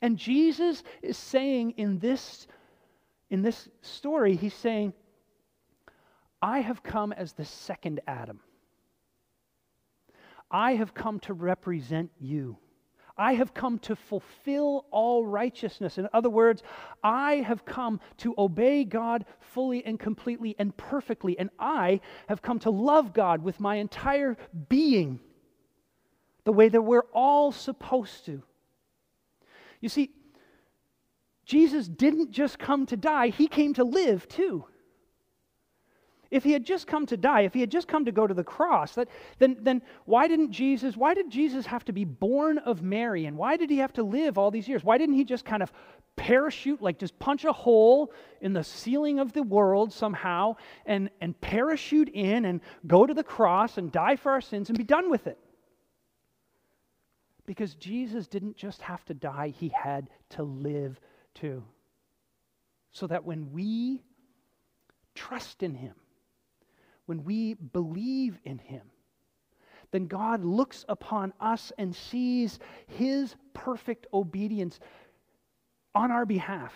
[0.00, 2.46] And Jesus is saying in this,
[3.28, 4.94] in this story, he's saying,
[6.42, 8.40] I have come as the second Adam.
[10.50, 12.58] I have come to represent you.
[13.16, 15.98] I have come to fulfill all righteousness.
[15.98, 16.62] In other words,
[17.04, 21.38] I have come to obey God fully and completely and perfectly.
[21.38, 24.36] And I have come to love God with my entire
[24.68, 25.20] being
[26.44, 28.42] the way that we're all supposed to.
[29.80, 30.10] You see,
[31.44, 34.64] Jesus didn't just come to die, he came to live too.
[36.32, 38.32] If he had just come to die, if he had just come to go to
[38.32, 39.08] the cross, that,
[39.38, 43.26] then, then why didn't Jesus, why did Jesus have to be born of Mary?
[43.26, 44.82] And why did he have to live all these years?
[44.82, 45.70] Why didn't he just kind of
[46.16, 50.56] parachute, like just punch a hole in the ceiling of the world somehow
[50.86, 54.78] and, and parachute in and go to the cross and die for our sins and
[54.78, 55.38] be done with it?
[57.44, 60.98] Because Jesus didn't just have to die, he had to live
[61.34, 61.62] too.
[62.90, 64.02] So that when we
[65.14, 65.94] trust in him,
[67.06, 68.82] when we believe in him,
[69.90, 74.80] then God looks upon us and sees his perfect obedience
[75.94, 76.72] on our behalf.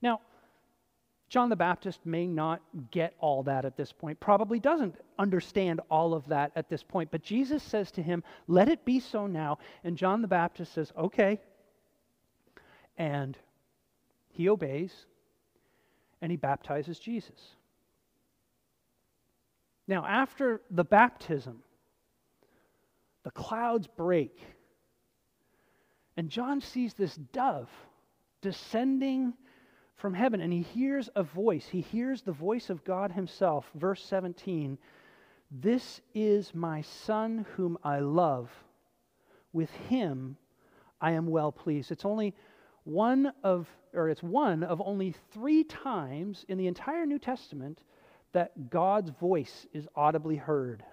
[0.00, 0.20] Now,
[1.28, 6.14] John the Baptist may not get all that at this point, probably doesn't understand all
[6.14, 9.58] of that at this point, but Jesus says to him, Let it be so now.
[9.84, 11.40] And John the Baptist says, Okay.
[12.96, 13.36] And
[14.30, 14.92] he obeys
[16.22, 17.56] and he baptizes Jesus.
[19.88, 21.62] Now, after the baptism,
[23.24, 24.38] the clouds break,
[26.16, 27.70] and John sees this dove
[28.42, 29.32] descending
[29.96, 31.66] from heaven, and he hears a voice.
[31.66, 33.68] He hears the voice of God Himself.
[33.74, 34.78] Verse 17
[35.50, 38.50] This is my Son whom I love.
[39.54, 40.36] With him
[41.00, 41.90] I am well pleased.
[41.90, 42.34] It's only
[42.84, 47.80] one of, or it's one of only three times in the entire New Testament
[48.32, 50.84] that God's voice is audibly heard.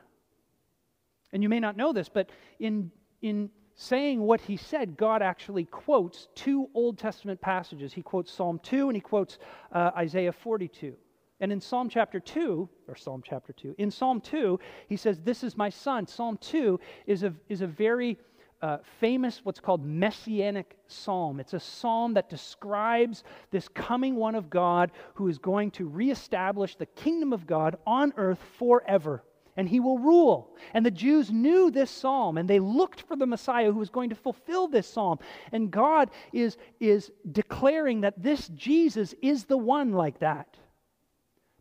[1.34, 2.30] And you may not know this, but
[2.60, 7.94] in, in saying what he said, God actually quotes two Old Testament passages.
[7.94, 9.38] He quotes Psalm 2 and he quotes
[9.72, 10.96] uh, Isaiah 42.
[11.42, 14.58] And in Psalm chapter 2, or Psalm chapter 2, in Psalm 2,
[14.88, 16.08] he says, This is my son.
[16.08, 18.18] Psalm 2 is a, is a very
[18.66, 21.40] uh, famous, what's called messianic psalm.
[21.40, 26.76] It's a psalm that describes this coming one of God who is going to reestablish
[26.76, 29.24] the kingdom of God on earth forever.
[29.56, 30.58] And he will rule.
[30.74, 34.10] And the Jews knew this psalm, and they looked for the Messiah who was going
[34.10, 35.20] to fulfill this psalm.
[35.52, 40.58] And God is, is declaring that this Jesus is the one like that.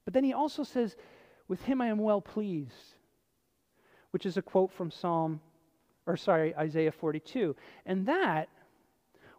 [0.07, 0.97] But then he also says,
[1.49, 2.95] With him I am well pleased,
[4.13, 5.43] which is a quote from Psalm
[6.07, 7.57] or sorry, Isaiah 42.
[7.87, 8.49] And that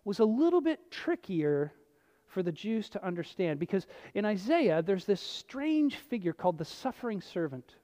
[0.03, 1.73] was a little bit trickier
[2.27, 7.21] for the Jews to understand because in Isaiah, there's this strange figure called the suffering
[7.21, 7.75] servant.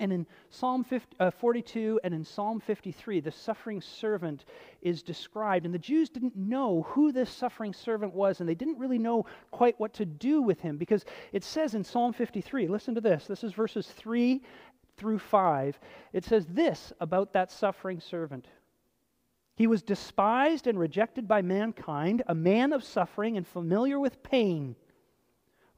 [0.00, 4.46] And in Psalm 50, uh, 42 and in Psalm 53, the suffering servant
[4.80, 5.66] is described.
[5.66, 9.26] And the Jews didn't know who this suffering servant was, and they didn't really know
[9.50, 13.26] quite what to do with him because it says in Psalm 53, listen to this.
[13.26, 14.40] This is verses 3
[15.00, 15.80] through 5,
[16.12, 18.46] it says this about that suffering servant.
[19.56, 24.76] He was despised and rejected by mankind, a man of suffering and familiar with pain,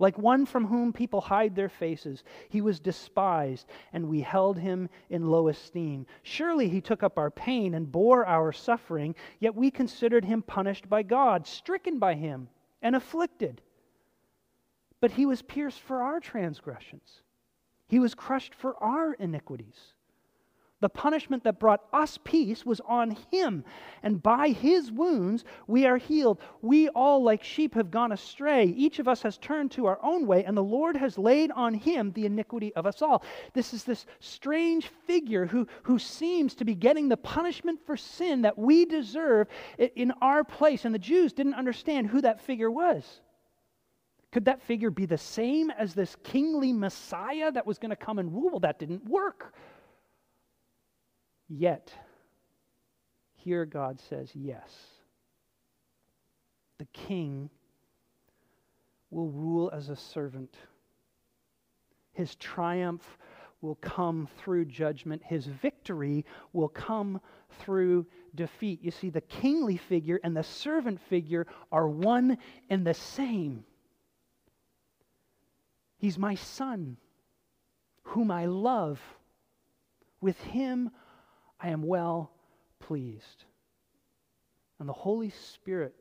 [0.00, 2.24] like one from whom people hide their faces.
[2.48, 6.06] He was despised, and we held him in low esteem.
[6.24, 10.88] Surely he took up our pain and bore our suffering, yet we considered him punished
[10.88, 12.48] by God, stricken by him,
[12.82, 13.62] and afflicted.
[15.00, 17.22] But he was pierced for our transgressions.
[17.92, 19.92] He was crushed for our iniquities.
[20.80, 23.64] The punishment that brought us peace was on him,
[24.02, 26.40] and by his wounds we are healed.
[26.62, 28.64] We all, like sheep, have gone astray.
[28.64, 31.74] Each of us has turned to our own way, and the Lord has laid on
[31.74, 33.22] him the iniquity of us all.
[33.52, 38.40] This is this strange figure who, who seems to be getting the punishment for sin
[38.40, 40.86] that we deserve in our place.
[40.86, 43.20] And the Jews didn't understand who that figure was.
[44.32, 48.18] Could that figure be the same as this kingly Messiah that was going to come
[48.18, 48.50] and rule?
[48.50, 49.54] Well, that didn't work.
[51.48, 51.92] Yet,
[53.34, 54.70] here God says, yes.
[56.78, 57.50] The king
[59.10, 60.56] will rule as a servant.
[62.14, 63.18] His triumph
[63.60, 65.22] will come through judgment.
[65.22, 66.24] His victory
[66.54, 67.20] will come
[67.60, 68.82] through defeat.
[68.82, 72.38] You see, the kingly figure and the servant figure are one
[72.70, 73.64] and the same.
[76.02, 76.96] He's my son,
[78.02, 79.00] whom I love.
[80.20, 80.90] With him
[81.60, 82.32] I am well
[82.80, 83.44] pleased.
[84.80, 85.94] And the Holy Spirit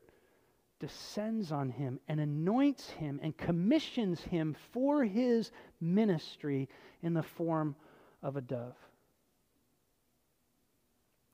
[0.80, 6.68] descends on him and anoints him and commissions him for his ministry
[7.02, 7.76] in the form
[8.24, 8.74] of a dove.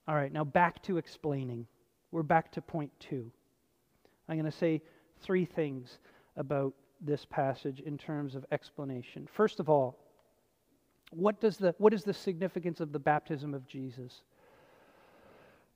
[0.07, 1.66] All right, now back to explaining.
[2.11, 3.33] We're back to point two.
[4.29, 4.83] I'm going to say
[5.23, 6.01] three things
[6.37, 9.28] about this passage in terms of explanation.
[9.32, 9.99] First of all,
[11.11, 14.22] what, does the, what is the significance of the baptism of Jesus?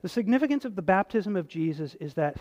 [0.03, 2.37] The significance of the baptism of Jesus is that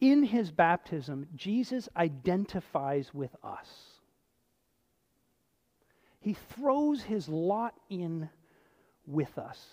[0.00, 3.68] in his baptism, Jesus identifies with us.
[6.20, 8.28] he throws his lot in
[9.06, 9.66] with us.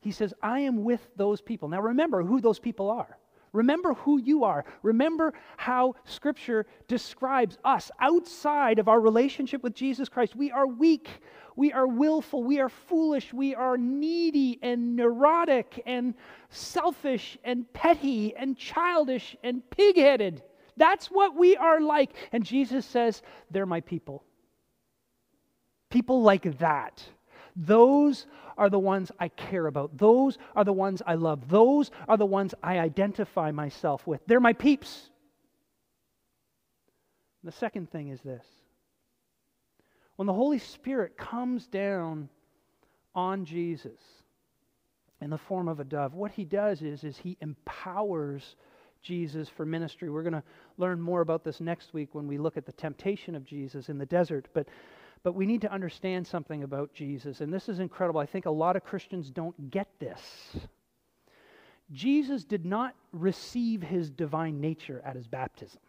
[0.00, 1.68] He says, I am with those people.
[1.68, 3.18] Now remember who those people are.
[3.52, 4.64] Remember who you are.
[4.82, 10.34] Remember how Scripture describes us outside of our relationship with Jesus Christ.
[10.34, 11.08] We are weak,
[11.54, 16.14] we are willful, we are foolish, we are needy and neurotic and
[16.48, 20.42] selfish and petty and childish and pig headed.
[20.78, 22.14] That's what we are like.
[22.32, 24.24] And Jesus says, They're my people.
[25.90, 27.04] People like that.
[27.54, 28.26] Those
[28.56, 29.96] are the ones I care about.
[29.96, 31.48] Those are the ones I love.
[31.48, 34.20] Those are the ones I identify myself with.
[34.26, 35.10] They're my peeps.
[37.44, 38.44] The second thing is this
[40.16, 42.28] when the Holy Spirit comes down
[43.14, 43.98] on Jesus
[45.20, 48.56] in the form of a dove, what he does is, is he empowers
[49.02, 50.10] Jesus for ministry.
[50.10, 50.42] We're going to
[50.78, 53.98] learn more about this next week when we look at the temptation of Jesus in
[53.98, 54.46] the desert.
[54.54, 54.68] But
[55.22, 58.20] but we need to understand something about Jesus, and this is incredible.
[58.20, 60.20] I think a lot of Christians don't get this.
[61.92, 65.80] Jesus did not receive his divine nature at his baptism.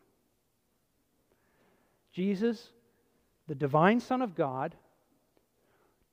[2.11, 2.69] Jesus,
[3.47, 4.75] the divine Son of God,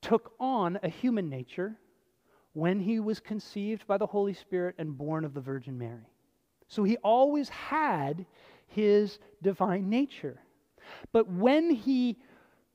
[0.00, 1.76] took on a human nature
[2.52, 6.08] when he was conceived by the Holy Spirit and born of the Virgin Mary.
[6.68, 8.24] So he always had
[8.68, 10.40] his divine nature.
[11.12, 12.16] But when he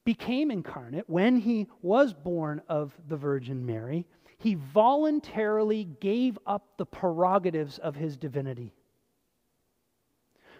[0.06, 4.06] became incarnate, when he was born of the Virgin Mary,
[4.38, 8.74] he voluntarily gave up the prerogatives of his divinity.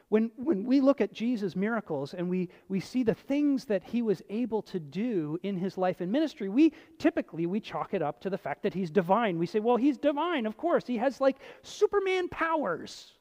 [0.10, 4.02] When, when we look at Jesus' miracles and we, we see the things that he
[4.02, 8.22] was able to do in his life and ministry, we typically we chalk it up
[8.22, 9.40] to the fact that he's divine.
[9.40, 10.86] We say, well, he's divine, of course.
[10.86, 13.14] He has like Superman powers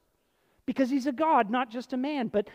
[0.67, 2.27] because he's a God, not just a man.
[2.27, 2.49] But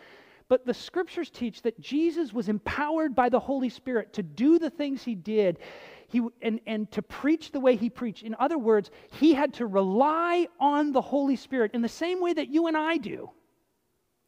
[0.51, 4.69] but the scriptures teach that Jesus was empowered by the Holy Spirit to do the
[4.69, 5.61] things he did
[6.09, 8.25] he, and, and to preach the way he preached.
[8.25, 12.33] In other words, he had to rely on the Holy Spirit in the same way
[12.33, 13.31] that you and I do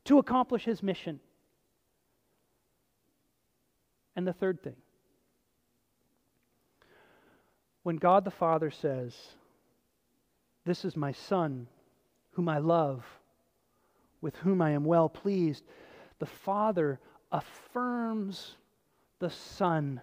[0.05, 1.19] to accomplish his mission.
[4.15, 4.77] And the third thing
[7.83, 9.17] when God the Father says,
[10.65, 11.67] This is my Son,
[12.31, 13.05] whom I love,
[14.21, 15.65] with whom I am well pleased
[16.23, 17.01] the Father
[17.33, 18.55] affirms
[19.19, 20.01] the Son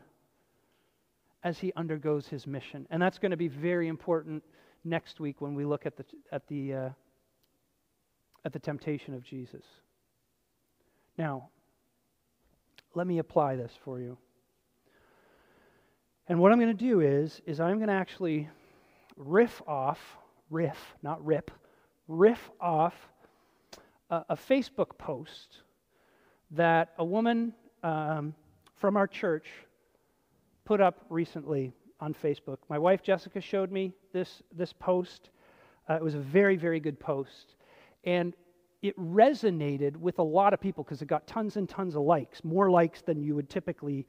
[1.45, 2.85] as he undergoes his mission.
[2.89, 4.43] And that's going to be very important
[4.83, 6.03] next week when we look at the,
[6.33, 6.89] at the, uh,
[8.43, 9.63] at the temptation of Jesus.
[11.17, 11.47] Now,
[12.95, 14.17] let me apply this for you.
[16.27, 18.49] And what I'm going to do is, is I'm going to actually
[19.15, 20.17] riff off,
[20.49, 21.49] riff, not rip,
[22.09, 23.07] riff off
[24.09, 25.59] a, a Facebook post
[26.51, 28.33] that a woman um,
[28.75, 29.47] from our church
[30.65, 32.57] put up recently on Facebook.
[32.69, 35.29] My wife Jessica showed me this, this post.
[35.89, 37.55] Uh, it was a very, very good post.
[38.03, 38.35] And
[38.81, 42.43] it resonated with a lot of people because it got tons and tons of likes,
[42.43, 44.05] more likes than you would typically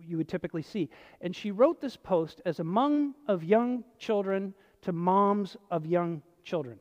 [0.00, 0.88] you would typically see.
[1.20, 6.78] And she wrote this post as among of young children to moms of young children.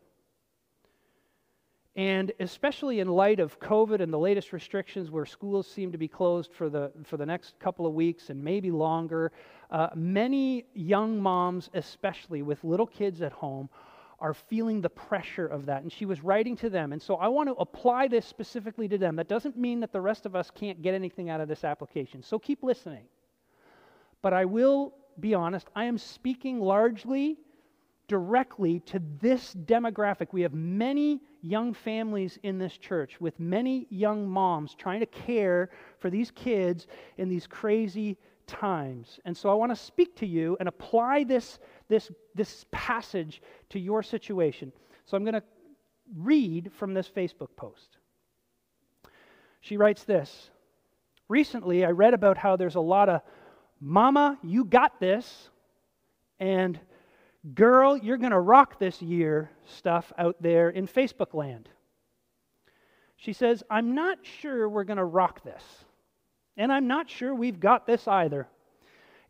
[1.98, 6.08] And especially in light of COVID and the latest restrictions where schools seem to be
[6.08, 9.32] closed for the, for the next couple of weeks and maybe longer,
[9.72, 13.68] uh, many young moms, especially with little kids at home,
[14.20, 15.82] are feeling the pressure of that.
[15.82, 16.94] And she was writing to them.
[16.94, 19.16] And so I want to apply this specifically to them.
[19.16, 22.22] That doesn't mean that the rest of us can't get anything out of this application.
[22.22, 23.06] So keep listening.
[24.22, 27.38] But I will be honest, I am speaking largely
[28.08, 30.28] directly to this demographic.
[30.32, 35.70] We have many young families in this church with many young moms trying to care
[36.00, 36.88] for these kids
[37.18, 39.20] in these crazy times.
[39.26, 43.80] And so I want to speak to you and apply this, this, this passage to
[43.80, 44.72] your situation.
[45.06, 45.44] So I'm going to
[46.16, 47.98] read from this Facebook post.
[49.62, 50.50] She writes this
[51.30, 53.22] Recently, I read about how there's a lot of
[53.80, 55.50] Mama, you got this,
[56.40, 56.80] and
[57.54, 61.70] girl, you're going to rock this year stuff out there in Facebook land.
[63.18, 65.64] She says, I'm not sure we're going to rock this.
[66.56, 68.48] And I'm not sure we've got this either.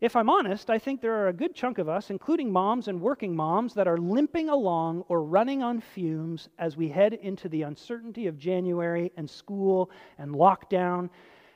[0.00, 3.00] If I'm honest, I think there are a good chunk of us, including moms and
[3.00, 7.62] working moms, that are limping along or running on fumes as we head into the
[7.62, 11.10] uncertainty of January and school and lockdown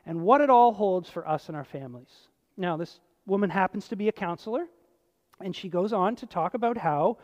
[0.07, 2.29] and what it all holds for us and our families.
[2.57, 4.67] Now, this woman happens to be a counselor,
[5.43, 7.19] and she goes on to talk about how,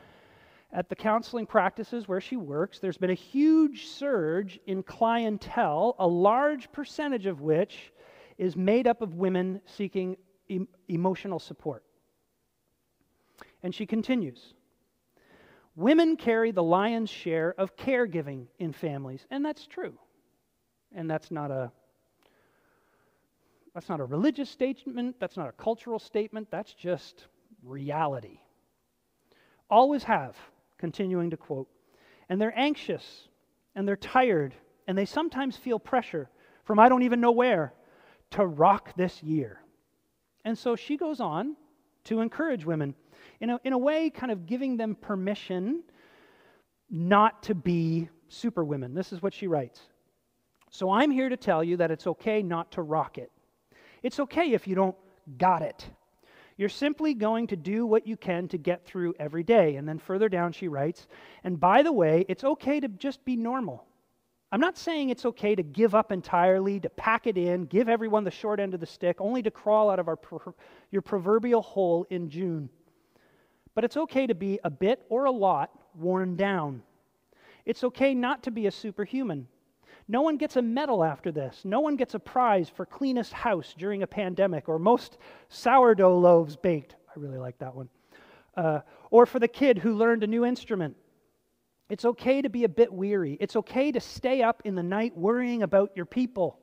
[0.73, 6.07] at the counseling practices where she works, there's been a huge surge in clientele, a
[6.07, 7.93] large percentage of which
[8.37, 10.17] is made up of women seeking
[10.51, 11.85] em- emotional support.
[13.63, 14.55] And she continues
[15.75, 19.97] Women carry the lion's share of caregiving in families, and that's true.
[20.93, 21.71] And that's not a
[23.75, 27.29] that's not a religious statement, that's not a cultural statement, that's just
[27.63, 28.41] reality.
[29.71, 30.37] Always have,
[30.79, 31.69] continuing to quote.
[32.29, 33.29] And they're anxious,
[33.75, 34.55] and they're tired,
[34.87, 36.29] and they sometimes feel pressure
[36.65, 37.73] from I don't even know where
[38.31, 39.61] to rock this year.
[40.45, 41.57] And so she goes on
[42.05, 42.95] to encourage women
[43.41, 45.83] in a, in a way, kind of giving them permission
[46.91, 48.95] not to be superwomen.
[48.95, 49.81] This is what she writes.
[50.71, 53.31] So I'm here to tell you that it's okay not to rock it.
[54.03, 54.97] It's okay if you don't
[55.39, 55.89] got it.
[56.59, 59.77] You're simply going to do what you can to get through every day.
[59.77, 61.07] And then further down, she writes,
[61.45, 63.87] and by the way, it's okay to just be normal.
[64.51, 68.25] I'm not saying it's okay to give up entirely, to pack it in, give everyone
[68.25, 70.19] the short end of the stick, only to crawl out of our,
[70.91, 72.69] your proverbial hole in June.
[73.77, 76.83] But it's okay to be a bit or a lot worn down.
[77.67, 79.47] It's okay not to be a superhuman.
[80.09, 81.61] No one gets a medal after this.
[81.65, 85.19] No one gets a prize for cleanest house during a pandemic or most
[85.51, 86.97] sourdough loaves baked.
[87.15, 87.91] I really like that one.
[88.57, 88.81] Uh,
[89.11, 90.97] or for the kid who learned a new instrument.
[91.91, 93.37] It's okay to be a bit weary.
[93.41, 96.59] It's okay to stay up in the night worrying about your people.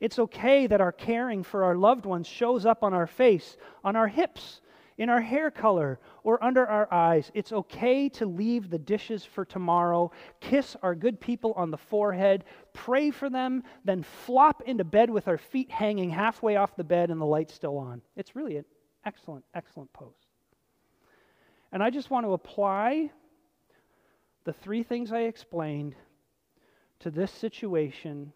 [0.00, 3.96] It's okay that our caring for our loved ones shows up on our face, on
[3.96, 4.60] our hips,
[4.98, 7.30] in our hair color, or under our eyes.
[7.32, 12.44] It's okay to leave the dishes for tomorrow, kiss our good people on the forehead,
[12.72, 17.10] pray for them, then flop into bed with our feet hanging halfway off the bed
[17.10, 18.02] and the light still on.
[18.16, 18.64] It's really an
[19.06, 20.26] excellent, excellent post.
[21.70, 23.10] And I just want to apply
[24.44, 25.94] the three things I explained
[27.00, 28.32] to this situation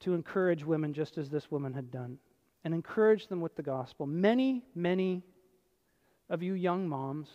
[0.00, 2.18] to encourage women just as this woman had done
[2.64, 4.06] and encourage them with the gospel.
[4.06, 5.22] Many, many
[6.30, 7.28] of you young moms,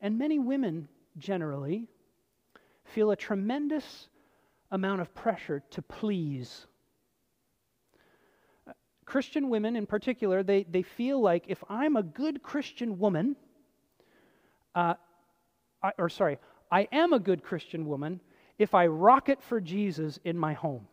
[0.00, 0.88] and many women
[1.18, 1.88] generally,
[2.84, 4.08] feel a tremendous
[4.70, 6.66] amount of pressure to please.
[9.04, 13.36] Christian women in particular, they, they feel like if I'm a good Christian woman,
[14.74, 14.94] uh,
[15.82, 16.38] I, or sorry,
[16.70, 18.20] I am a good Christian woman
[18.58, 20.86] if I rock it for Jesus in my home.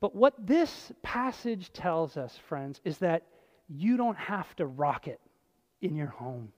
[0.00, 3.24] But what this passage tells us, friends, is that
[3.68, 5.20] you don't have to rock it
[5.82, 6.52] in your home.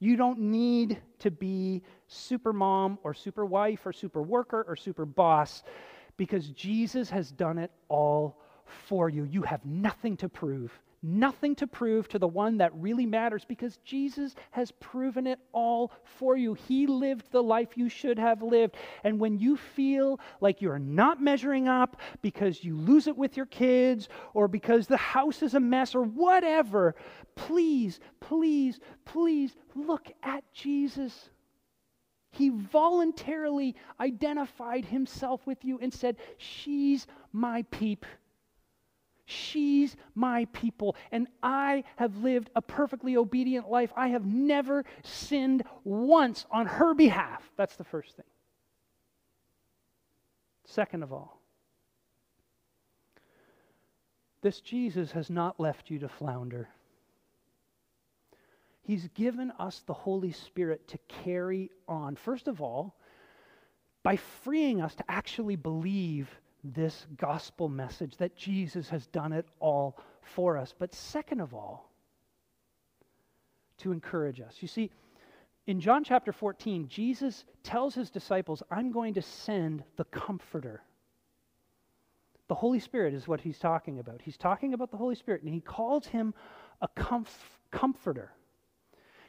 [0.00, 5.04] You don't need to be super mom or super wife or super worker or super
[5.04, 5.62] boss
[6.16, 8.40] because Jesus has done it all
[8.86, 9.24] for you.
[9.24, 10.72] You have nothing to prove
[11.02, 15.92] nothing to prove to the one that really matters because Jesus has proven it all
[16.04, 16.54] for you.
[16.54, 18.76] He lived the life you should have lived.
[19.04, 23.46] And when you feel like you're not measuring up because you lose it with your
[23.46, 26.94] kids or because the house is a mess or whatever,
[27.34, 31.30] please, please, please look at Jesus.
[32.30, 38.04] He voluntarily identified himself with you and said, She's my peep.
[39.30, 43.92] She's my people, and I have lived a perfectly obedient life.
[43.94, 47.42] I have never sinned once on her behalf.
[47.54, 48.24] That's the first thing.
[50.64, 51.42] Second of all,
[54.40, 56.70] this Jesus has not left you to flounder.
[58.80, 62.16] He's given us the Holy Spirit to carry on.
[62.16, 62.96] First of all,
[64.02, 66.30] by freeing us to actually believe
[66.64, 70.74] this gospel message that Jesus has done it all for us.
[70.78, 71.90] But second of all,
[73.78, 74.56] to encourage us.
[74.60, 74.90] You see,
[75.66, 80.82] in John chapter 14, Jesus tells his disciples, I'm going to send the Comforter.
[82.48, 84.22] The Holy Spirit is what he's talking about.
[84.22, 86.34] He's talking about the Holy Spirit, and he calls him
[86.80, 87.26] a comf-
[87.70, 88.32] comforter.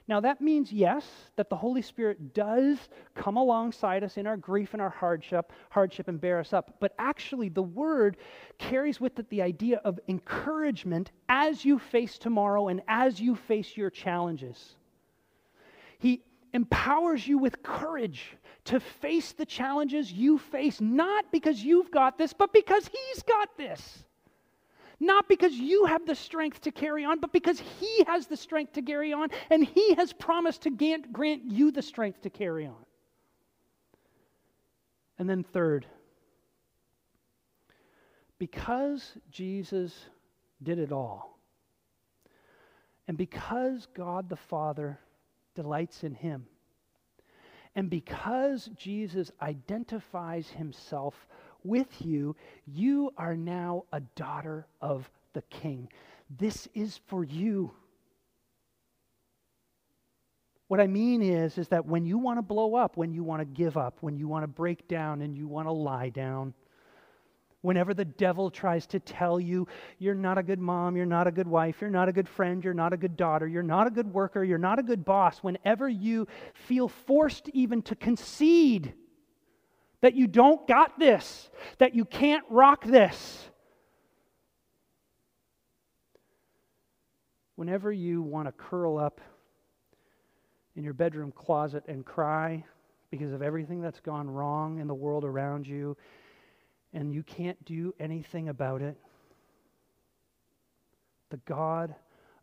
[0.10, 1.06] Now, that means, yes,
[1.36, 2.80] that the Holy Spirit does
[3.14, 6.78] come alongside us in our grief and our hardship, hardship and bear us up.
[6.80, 8.18] But actually, the word
[8.58, 13.78] carries with it the idea of encouragement as you face tomorrow and as you face
[13.78, 14.78] your challenges.
[16.00, 16.24] He
[16.56, 18.36] empowers you with courage
[18.66, 23.56] to face the challenges you face, not because you've got this, but because He's got
[23.58, 24.06] this.
[25.00, 28.74] Not because you have the strength to carry on, but because He has the strength
[28.74, 30.70] to carry on, and He has promised to
[31.12, 32.86] grant you the strength to carry on.
[35.18, 35.86] And then, third,
[38.38, 39.94] because Jesus
[40.64, 41.40] did it all,
[43.08, 45.00] and because God the Father
[45.56, 46.46] delights in Him,
[47.76, 51.28] and because Jesus identifies Himself
[51.64, 52.36] with you,
[52.66, 55.90] you are now a daughter of the king.
[56.38, 57.72] This is for you.
[60.68, 63.42] What I mean is, is that when you want to blow up, when you want
[63.42, 66.54] to give up, when you want to break down and you want to lie down,
[67.62, 71.32] whenever the devil tries to tell you you're not a good mom, you're not a
[71.32, 73.90] good wife, you're not a good friend, you're not a good daughter, you're not a
[73.90, 78.94] good worker, you're not a good boss, whenever you feel forced even to concede
[80.02, 83.50] that you don't got this, that you can't rock this,
[87.56, 89.20] whenever you want to curl up
[90.78, 92.64] in your bedroom closet and cry
[93.12, 95.98] because of everything that's gone wrong in the world around you
[96.94, 98.96] and you can't do anything about it,
[101.32, 101.94] the God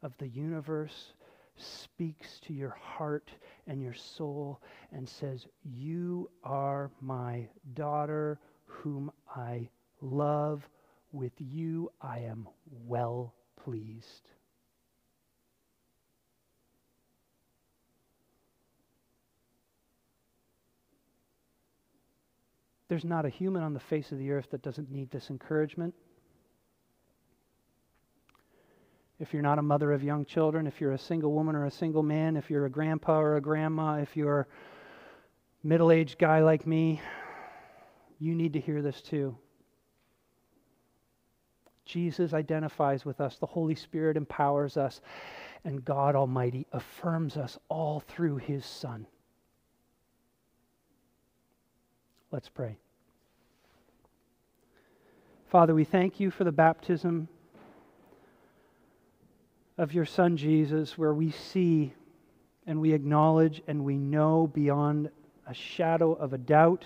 [0.03, 1.15] of the universe
[1.57, 3.31] speaks to your heart
[3.67, 4.61] and your soul
[4.93, 9.69] and says, You are my daughter, whom I
[10.01, 10.69] love.
[11.13, 12.49] With you I am
[12.87, 14.29] well pleased.
[22.89, 25.95] There's not a human on the face of the earth that doesn't need this encouragement.
[29.19, 31.71] If you're not a mother of young children, if you're a single woman or a
[31.71, 34.47] single man, if you're a grandpa or a grandma, if you're a
[35.67, 37.01] middle aged guy like me,
[38.19, 39.37] you need to hear this too.
[41.87, 45.01] Jesus identifies with us, the Holy Spirit empowers us,
[45.65, 49.07] and God Almighty affirms us all through His Son.
[52.33, 52.77] Let's pray.
[55.49, 57.29] Father, we thank you for the baptism
[59.79, 61.93] of your Son Jesus, where we see
[62.67, 65.11] and we acknowledge and we know beyond
[65.47, 66.85] a shadow of a doubt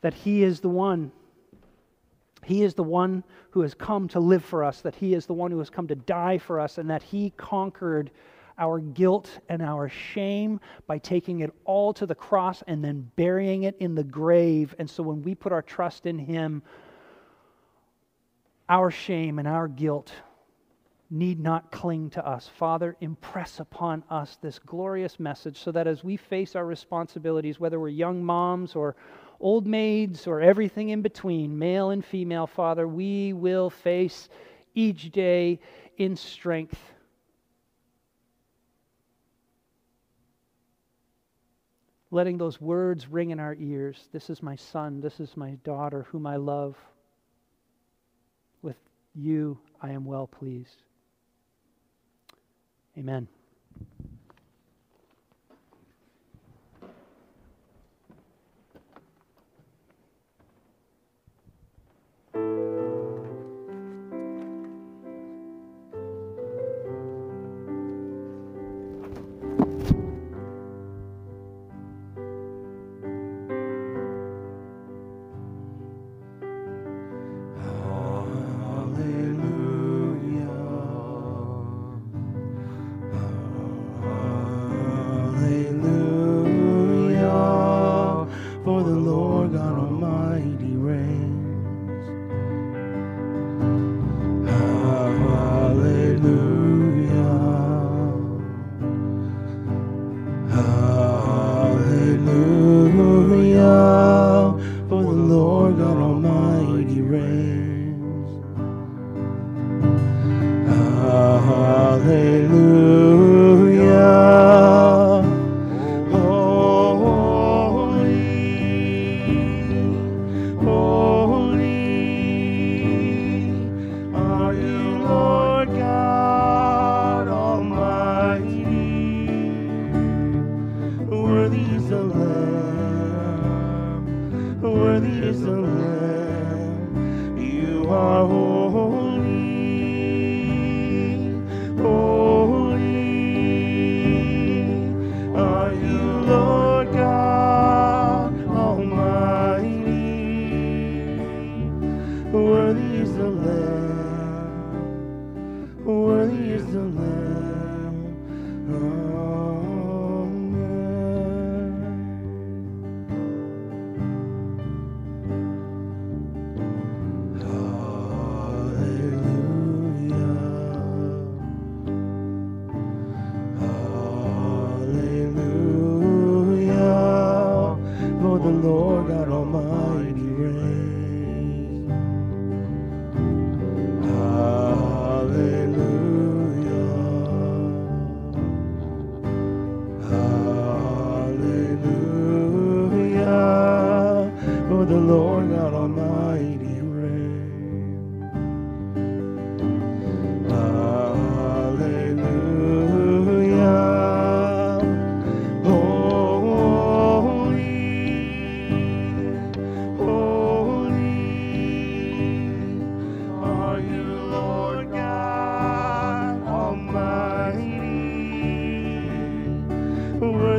[0.00, 1.12] that He is the one.
[2.44, 5.34] He is the one who has come to live for us, that He is the
[5.34, 8.10] one who has come to die for us, and that He conquered
[8.58, 13.62] our guilt and our shame by taking it all to the cross and then burying
[13.62, 14.74] it in the grave.
[14.78, 16.62] And so when we put our trust in Him,
[18.68, 20.12] our shame and our guilt
[21.10, 22.48] need not cling to us.
[22.48, 27.80] Father, impress upon us this glorious message so that as we face our responsibilities, whether
[27.80, 28.94] we're young moms or
[29.40, 34.28] old maids or everything in between, male and female, Father, we will face
[34.74, 35.58] each day
[35.98, 36.78] in strength
[42.10, 46.06] letting those words ring in our ears This is my son, this is my daughter,
[46.10, 46.76] whom I love.
[48.62, 48.76] With
[49.14, 50.82] you I am well pleased.
[53.00, 53.28] Amen.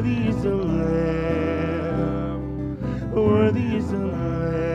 [0.02, 2.02] Worthy is the Lamb.
[3.14, 4.71] Worthy is the Lamb.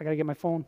[0.00, 0.64] I got to get my phone.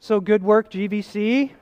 [0.00, 1.52] So, good work, GVC.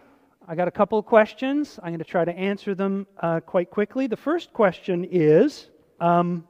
[0.48, 1.78] I got a couple of questions.
[1.82, 4.06] I'm going to try to answer them uh, quite quickly.
[4.06, 5.68] The first question is
[6.00, 6.48] um,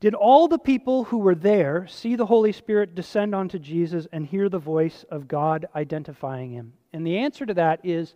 [0.00, 4.26] Did all the people who were there see the Holy Spirit descend onto Jesus and
[4.26, 6.74] hear the voice of God identifying him?
[6.92, 8.14] And the answer to that is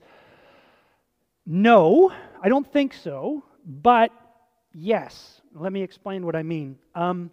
[1.47, 2.13] no,
[2.43, 4.11] I don't think so, but
[4.75, 5.41] yes.
[5.55, 6.79] Let me explain what I mean.
[6.95, 7.31] Um,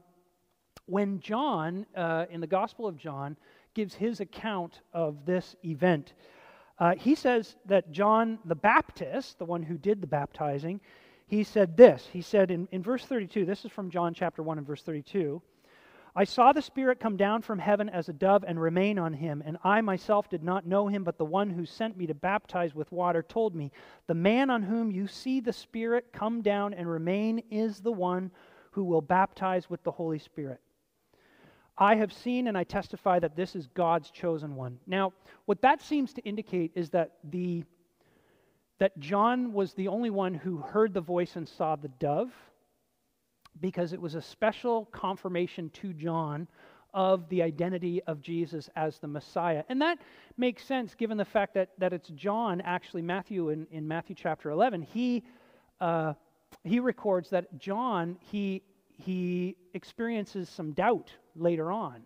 [0.85, 3.37] when John, uh, in the Gospel of John,
[3.73, 6.13] gives his account of this event,
[6.79, 10.81] uh, he says that John the Baptist, the one who did the baptizing,
[11.27, 12.09] he said this.
[12.11, 15.41] He said in, in verse 32, this is from John chapter 1 and verse 32.
[16.13, 19.41] I saw the Spirit come down from heaven as a dove and remain on him,
[19.45, 22.75] and I myself did not know him, but the one who sent me to baptize
[22.75, 23.71] with water told me,
[24.07, 28.31] The man on whom you see the Spirit come down and remain is the one
[28.71, 30.59] who will baptize with the Holy Spirit.
[31.77, 34.79] I have seen and I testify that this is God's chosen one.
[34.85, 35.13] Now,
[35.45, 37.63] what that seems to indicate is that the
[38.79, 42.33] that John was the only one who heard the voice and saw the dove
[43.59, 46.47] because it was a special confirmation to John
[46.93, 49.63] of the identity of Jesus as the Messiah.
[49.69, 49.99] And that
[50.37, 54.49] makes sense given the fact that, that it's John, actually, Matthew in, in Matthew chapter
[54.49, 55.23] 11, he,
[55.79, 56.13] uh,
[56.63, 58.61] he records that John, he,
[58.97, 62.03] he experiences some doubt later on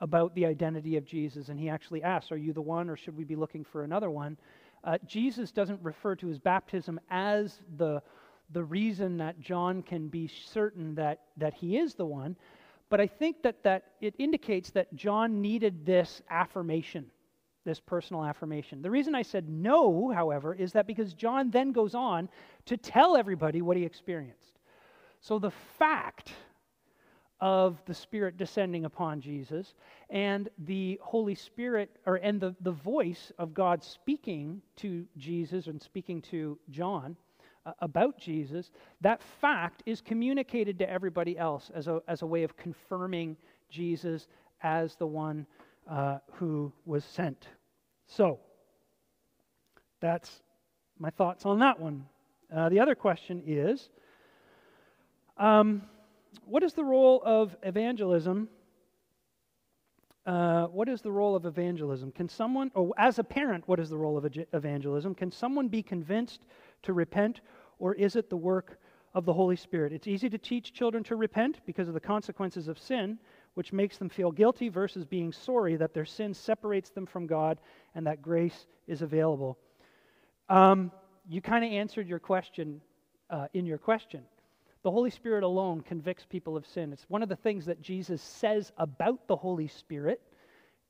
[0.00, 1.48] about the identity of Jesus.
[1.48, 4.10] And he actually asks, Are you the one, or should we be looking for another
[4.10, 4.36] one?
[4.84, 8.02] Uh, Jesus doesn't refer to his baptism as the,
[8.50, 12.36] the reason that John can be certain that, that he is the one.
[12.88, 17.06] But I think that, that it indicates that John needed this affirmation,
[17.64, 18.82] this personal affirmation.
[18.82, 22.28] The reason I said no, however, is that because John then goes on
[22.66, 24.60] to tell everybody what he experienced.
[25.20, 26.32] So the fact
[27.40, 29.74] of the Spirit descending upon Jesus
[30.08, 35.82] and the Holy Spirit, or and the, the voice of God speaking to Jesus and
[35.82, 37.16] speaking to John
[37.80, 42.56] about Jesus, that fact is communicated to everybody else as a, as a way of
[42.56, 43.36] confirming
[43.70, 44.28] Jesus
[44.62, 45.46] as the one
[45.88, 47.48] uh, who was sent.
[48.06, 48.38] So,
[50.00, 50.42] that's
[50.98, 52.06] my thoughts on that one.
[52.54, 53.90] Uh, the other question is
[55.36, 55.82] um,
[56.44, 58.48] what is the role of evangelism?
[60.26, 62.10] Uh, what is the role of evangelism?
[62.10, 65.14] Can someone, or as a parent, what is the role of evangelism?
[65.14, 66.40] Can someone be convinced
[66.82, 67.40] to repent,
[67.78, 68.78] or is it the work
[69.14, 69.92] of the Holy Spirit?
[69.92, 73.18] It's easy to teach children to repent because of the consequences of sin,
[73.54, 77.58] which makes them feel guilty, versus being sorry that their sin separates them from God
[77.94, 79.58] and that grace is available.
[80.48, 80.92] Um,
[81.28, 82.80] you kind of answered your question
[83.30, 84.22] uh, in your question.
[84.82, 86.92] The Holy Spirit alone convicts people of sin.
[86.92, 90.20] It's one of the things that Jesus says about the Holy Spirit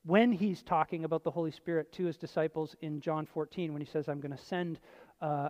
[0.07, 3.91] when he's talking about the Holy Spirit to his disciples in John 14, when he
[3.91, 4.79] says, I'm going to send
[5.21, 5.49] uh,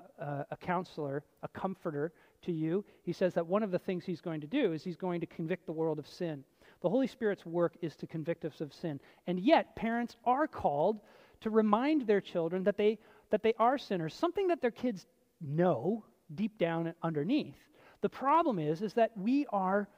[0.51, 2.13] a counselor, a comforter
[2.43, 2.85] to you.
[3.03, 5.27] He says that one of the things he's going to do is he's going to
[5.27, 6.45] convict the world of sin.
[6.83, 9.01] The Holy Spirit's work is to convict us of sin.
[9.27, 11.01] And yet, parents are called
[11.41, 12.99] to remind their children that they,
[13.31, 15.07] that they are sinners, something that their kids
[15.41, 16.05] know
[16.35, 17.57] deep down underneath.
[18.03, 19.89] The problem is, is that we are,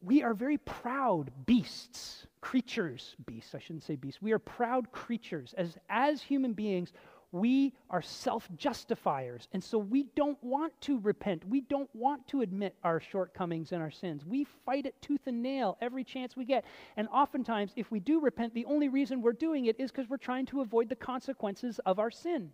[0.00, 4.22] we are very proud beasts, creatures, beasts, I shouldn't say beasts.
[4.22, 5.54] We are proud creatures.
[5.56, 6.92] As, as human beings,
[7.32, 9.48] we are self justifiers.
[9.52, 11.46] And so we don't want to repent.
[11.48, 14.24] We don't want to admit our shortcomings and our sins.
[14.24, 16.64] We fight it tooth and nail every chance we get.
[16.96, 20.16] And oftentimes, if we do repent, the only reason we're doing it is because we're
[20.16, 22.50] trying to avoid the consequences of our sin.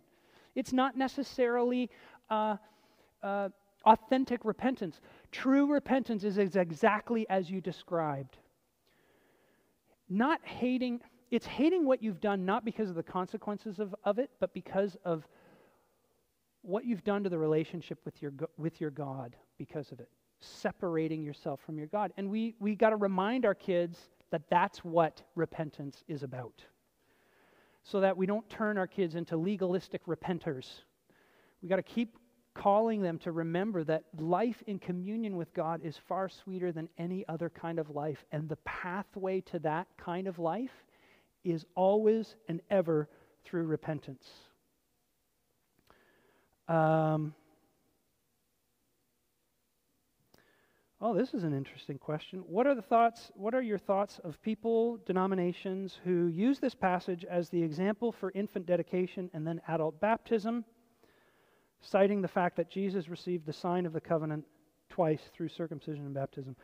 [0.55, 1.89] It's not necessarily
[2.29, 2.57] uh,
[3.21, 3.49] uh,
[3.85, 4.99] authentic repentance.
[5.31, 8.37] True repentance is exactly as you described.
[10.09, 11.01] Not hating
[11.33, 14.95] it's hating what you've done not because of the consequences of, of it, but because
[15.03, 15.27] of
[16.61, 20.09] what you've done to the relationship with your, with your God because of it.
[20.41, 22.13] Separating yourself from your God.
[22.17, 23.97] And we, we got to remind our kids
[24.29, 26.63] that that's what repentance is about.
[27.81, 30.67] So that we don't turn our kids into legalistic repenters.
[31.63, 32.15] We got to keep
[32.53, 37.25] calling them to remember that life in communion with God is far sweeter than any
[37.27, 38.23] other kind of life.
[38.31, 40.85] And the pathway to that kind of life
[41.43, 43.09] is always and ever
[43.43, 44.27] through repentance.
[46.67, 47.33] Um,
[51.01, 52.43] oh, this is an interesting question.
[52.47, 53.31] What are the thoughts?
[53.35, 58.31] What are your thoughts of people, denominations who use this passage as the example for
[58.33, 60.63] infant dedication and then adult baptism,
[61.81, 64.45] citing the fact that Jesus received the sign of the covenant
[64.89, 66.55] twice through circumcision and baptism?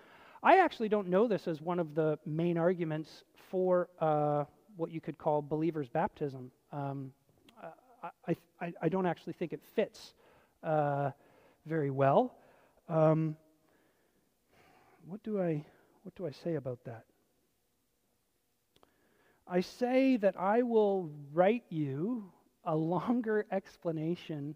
[0.41, 3.89] I actually don't know this as one of the main arguments for.
[3.99, 4.45] Uh,
[4.79, 6.49] what you could call believer's baptism.
[6.71, 7.11] Um,
[8.25, 10.13] I, I, I, don't actually think it fits
[10.63, 11.11] uh,
[11.65, 12.33] very well.
[12.87, 13.35] Um,
[15.05, 15.65] what do I
[16.03, 17.03] what do I say about that?
[19.45, 22.31] I say that I will write you
[22.63, 24.55] a longer explanation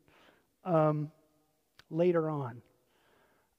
[0.63, 1.11] um,
[1.89, 2.61] later on.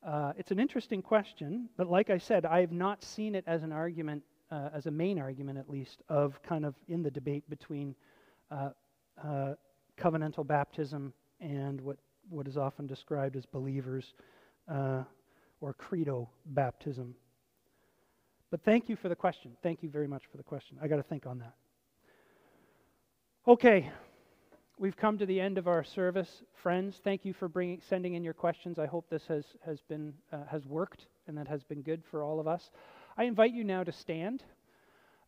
[0.03, 3.63] Uh, it's an interesting question, but like I said, I have not seen it as
[3.63, 4.23] an argument
[4.55, 7.95] uh, as a main argument at least, of kind of in the debate between
[8.51, 8.71] uh,
[9.23, 9.55] uh,
[9.99, 11.97] covenantal baptism and what,
[12.29, 14.15] what is often described as believers
[14.69, 15.03] uh,
[15.61, 17.15] or credo baptism.
[18.51, 19.57] But thank you for the question.
[19.63, 20.79] Thank you very much for the question.
[20.81, 21.55] I got to think on that.
[23.47, 23.91] Okay,
[24.79, 27.01] we've come to the end of our service, friends.
[27.03, 28.79] Thank you for bringing, sending in your questions.
[28.79, 32.23] I hope this has has been uh, has worked and that has been good for
[32.23, 32.71] all of us.
[33.17, 34.43] I invite you now to stand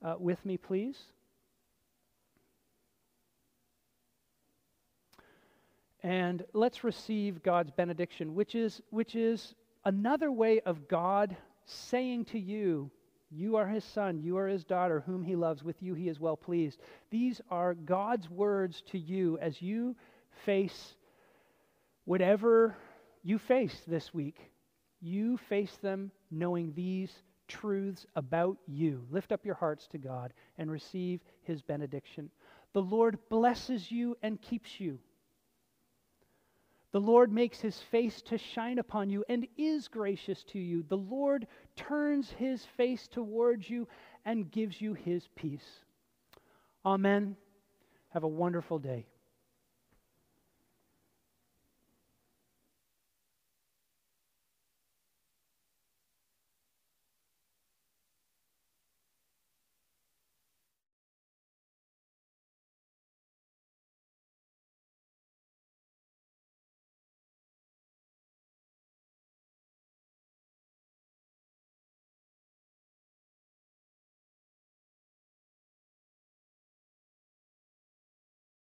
[0.04, 0.98] uh, with me, please.
[6.02, 9.54] And let's receive God's benediction, which is, which is
[9.84, 12.90] another way of God saying to you,
[13.30, 16.18] You are his son, you are his daughter, whom he loves, with you he is
[16.18, 16.80] well pleased.
[17.10, 19.94] These are God's words to you as you
[20.44, 20.96] face
[22.04, 22.76] whatever
[23.22, 24.38] you face this week.
[25.00, 27.12] You face them knowing these
[27.48, 29.04] truths about you.
[29.10, 32.30] Lift up your hearts to God and receive his benediction.
[32.72, 34.98] The Lord blesses you and keeps you.
[36.92, 40.82] The Lord makes his face to shine upon you and is gracious to you.
[40.88, 43.86] The Lord turns his face towards you
[44.24, 45.84] and gives you his peace.
[46.84, 47.36] Amen.
[48.10, 49.06] Have a wonderful day.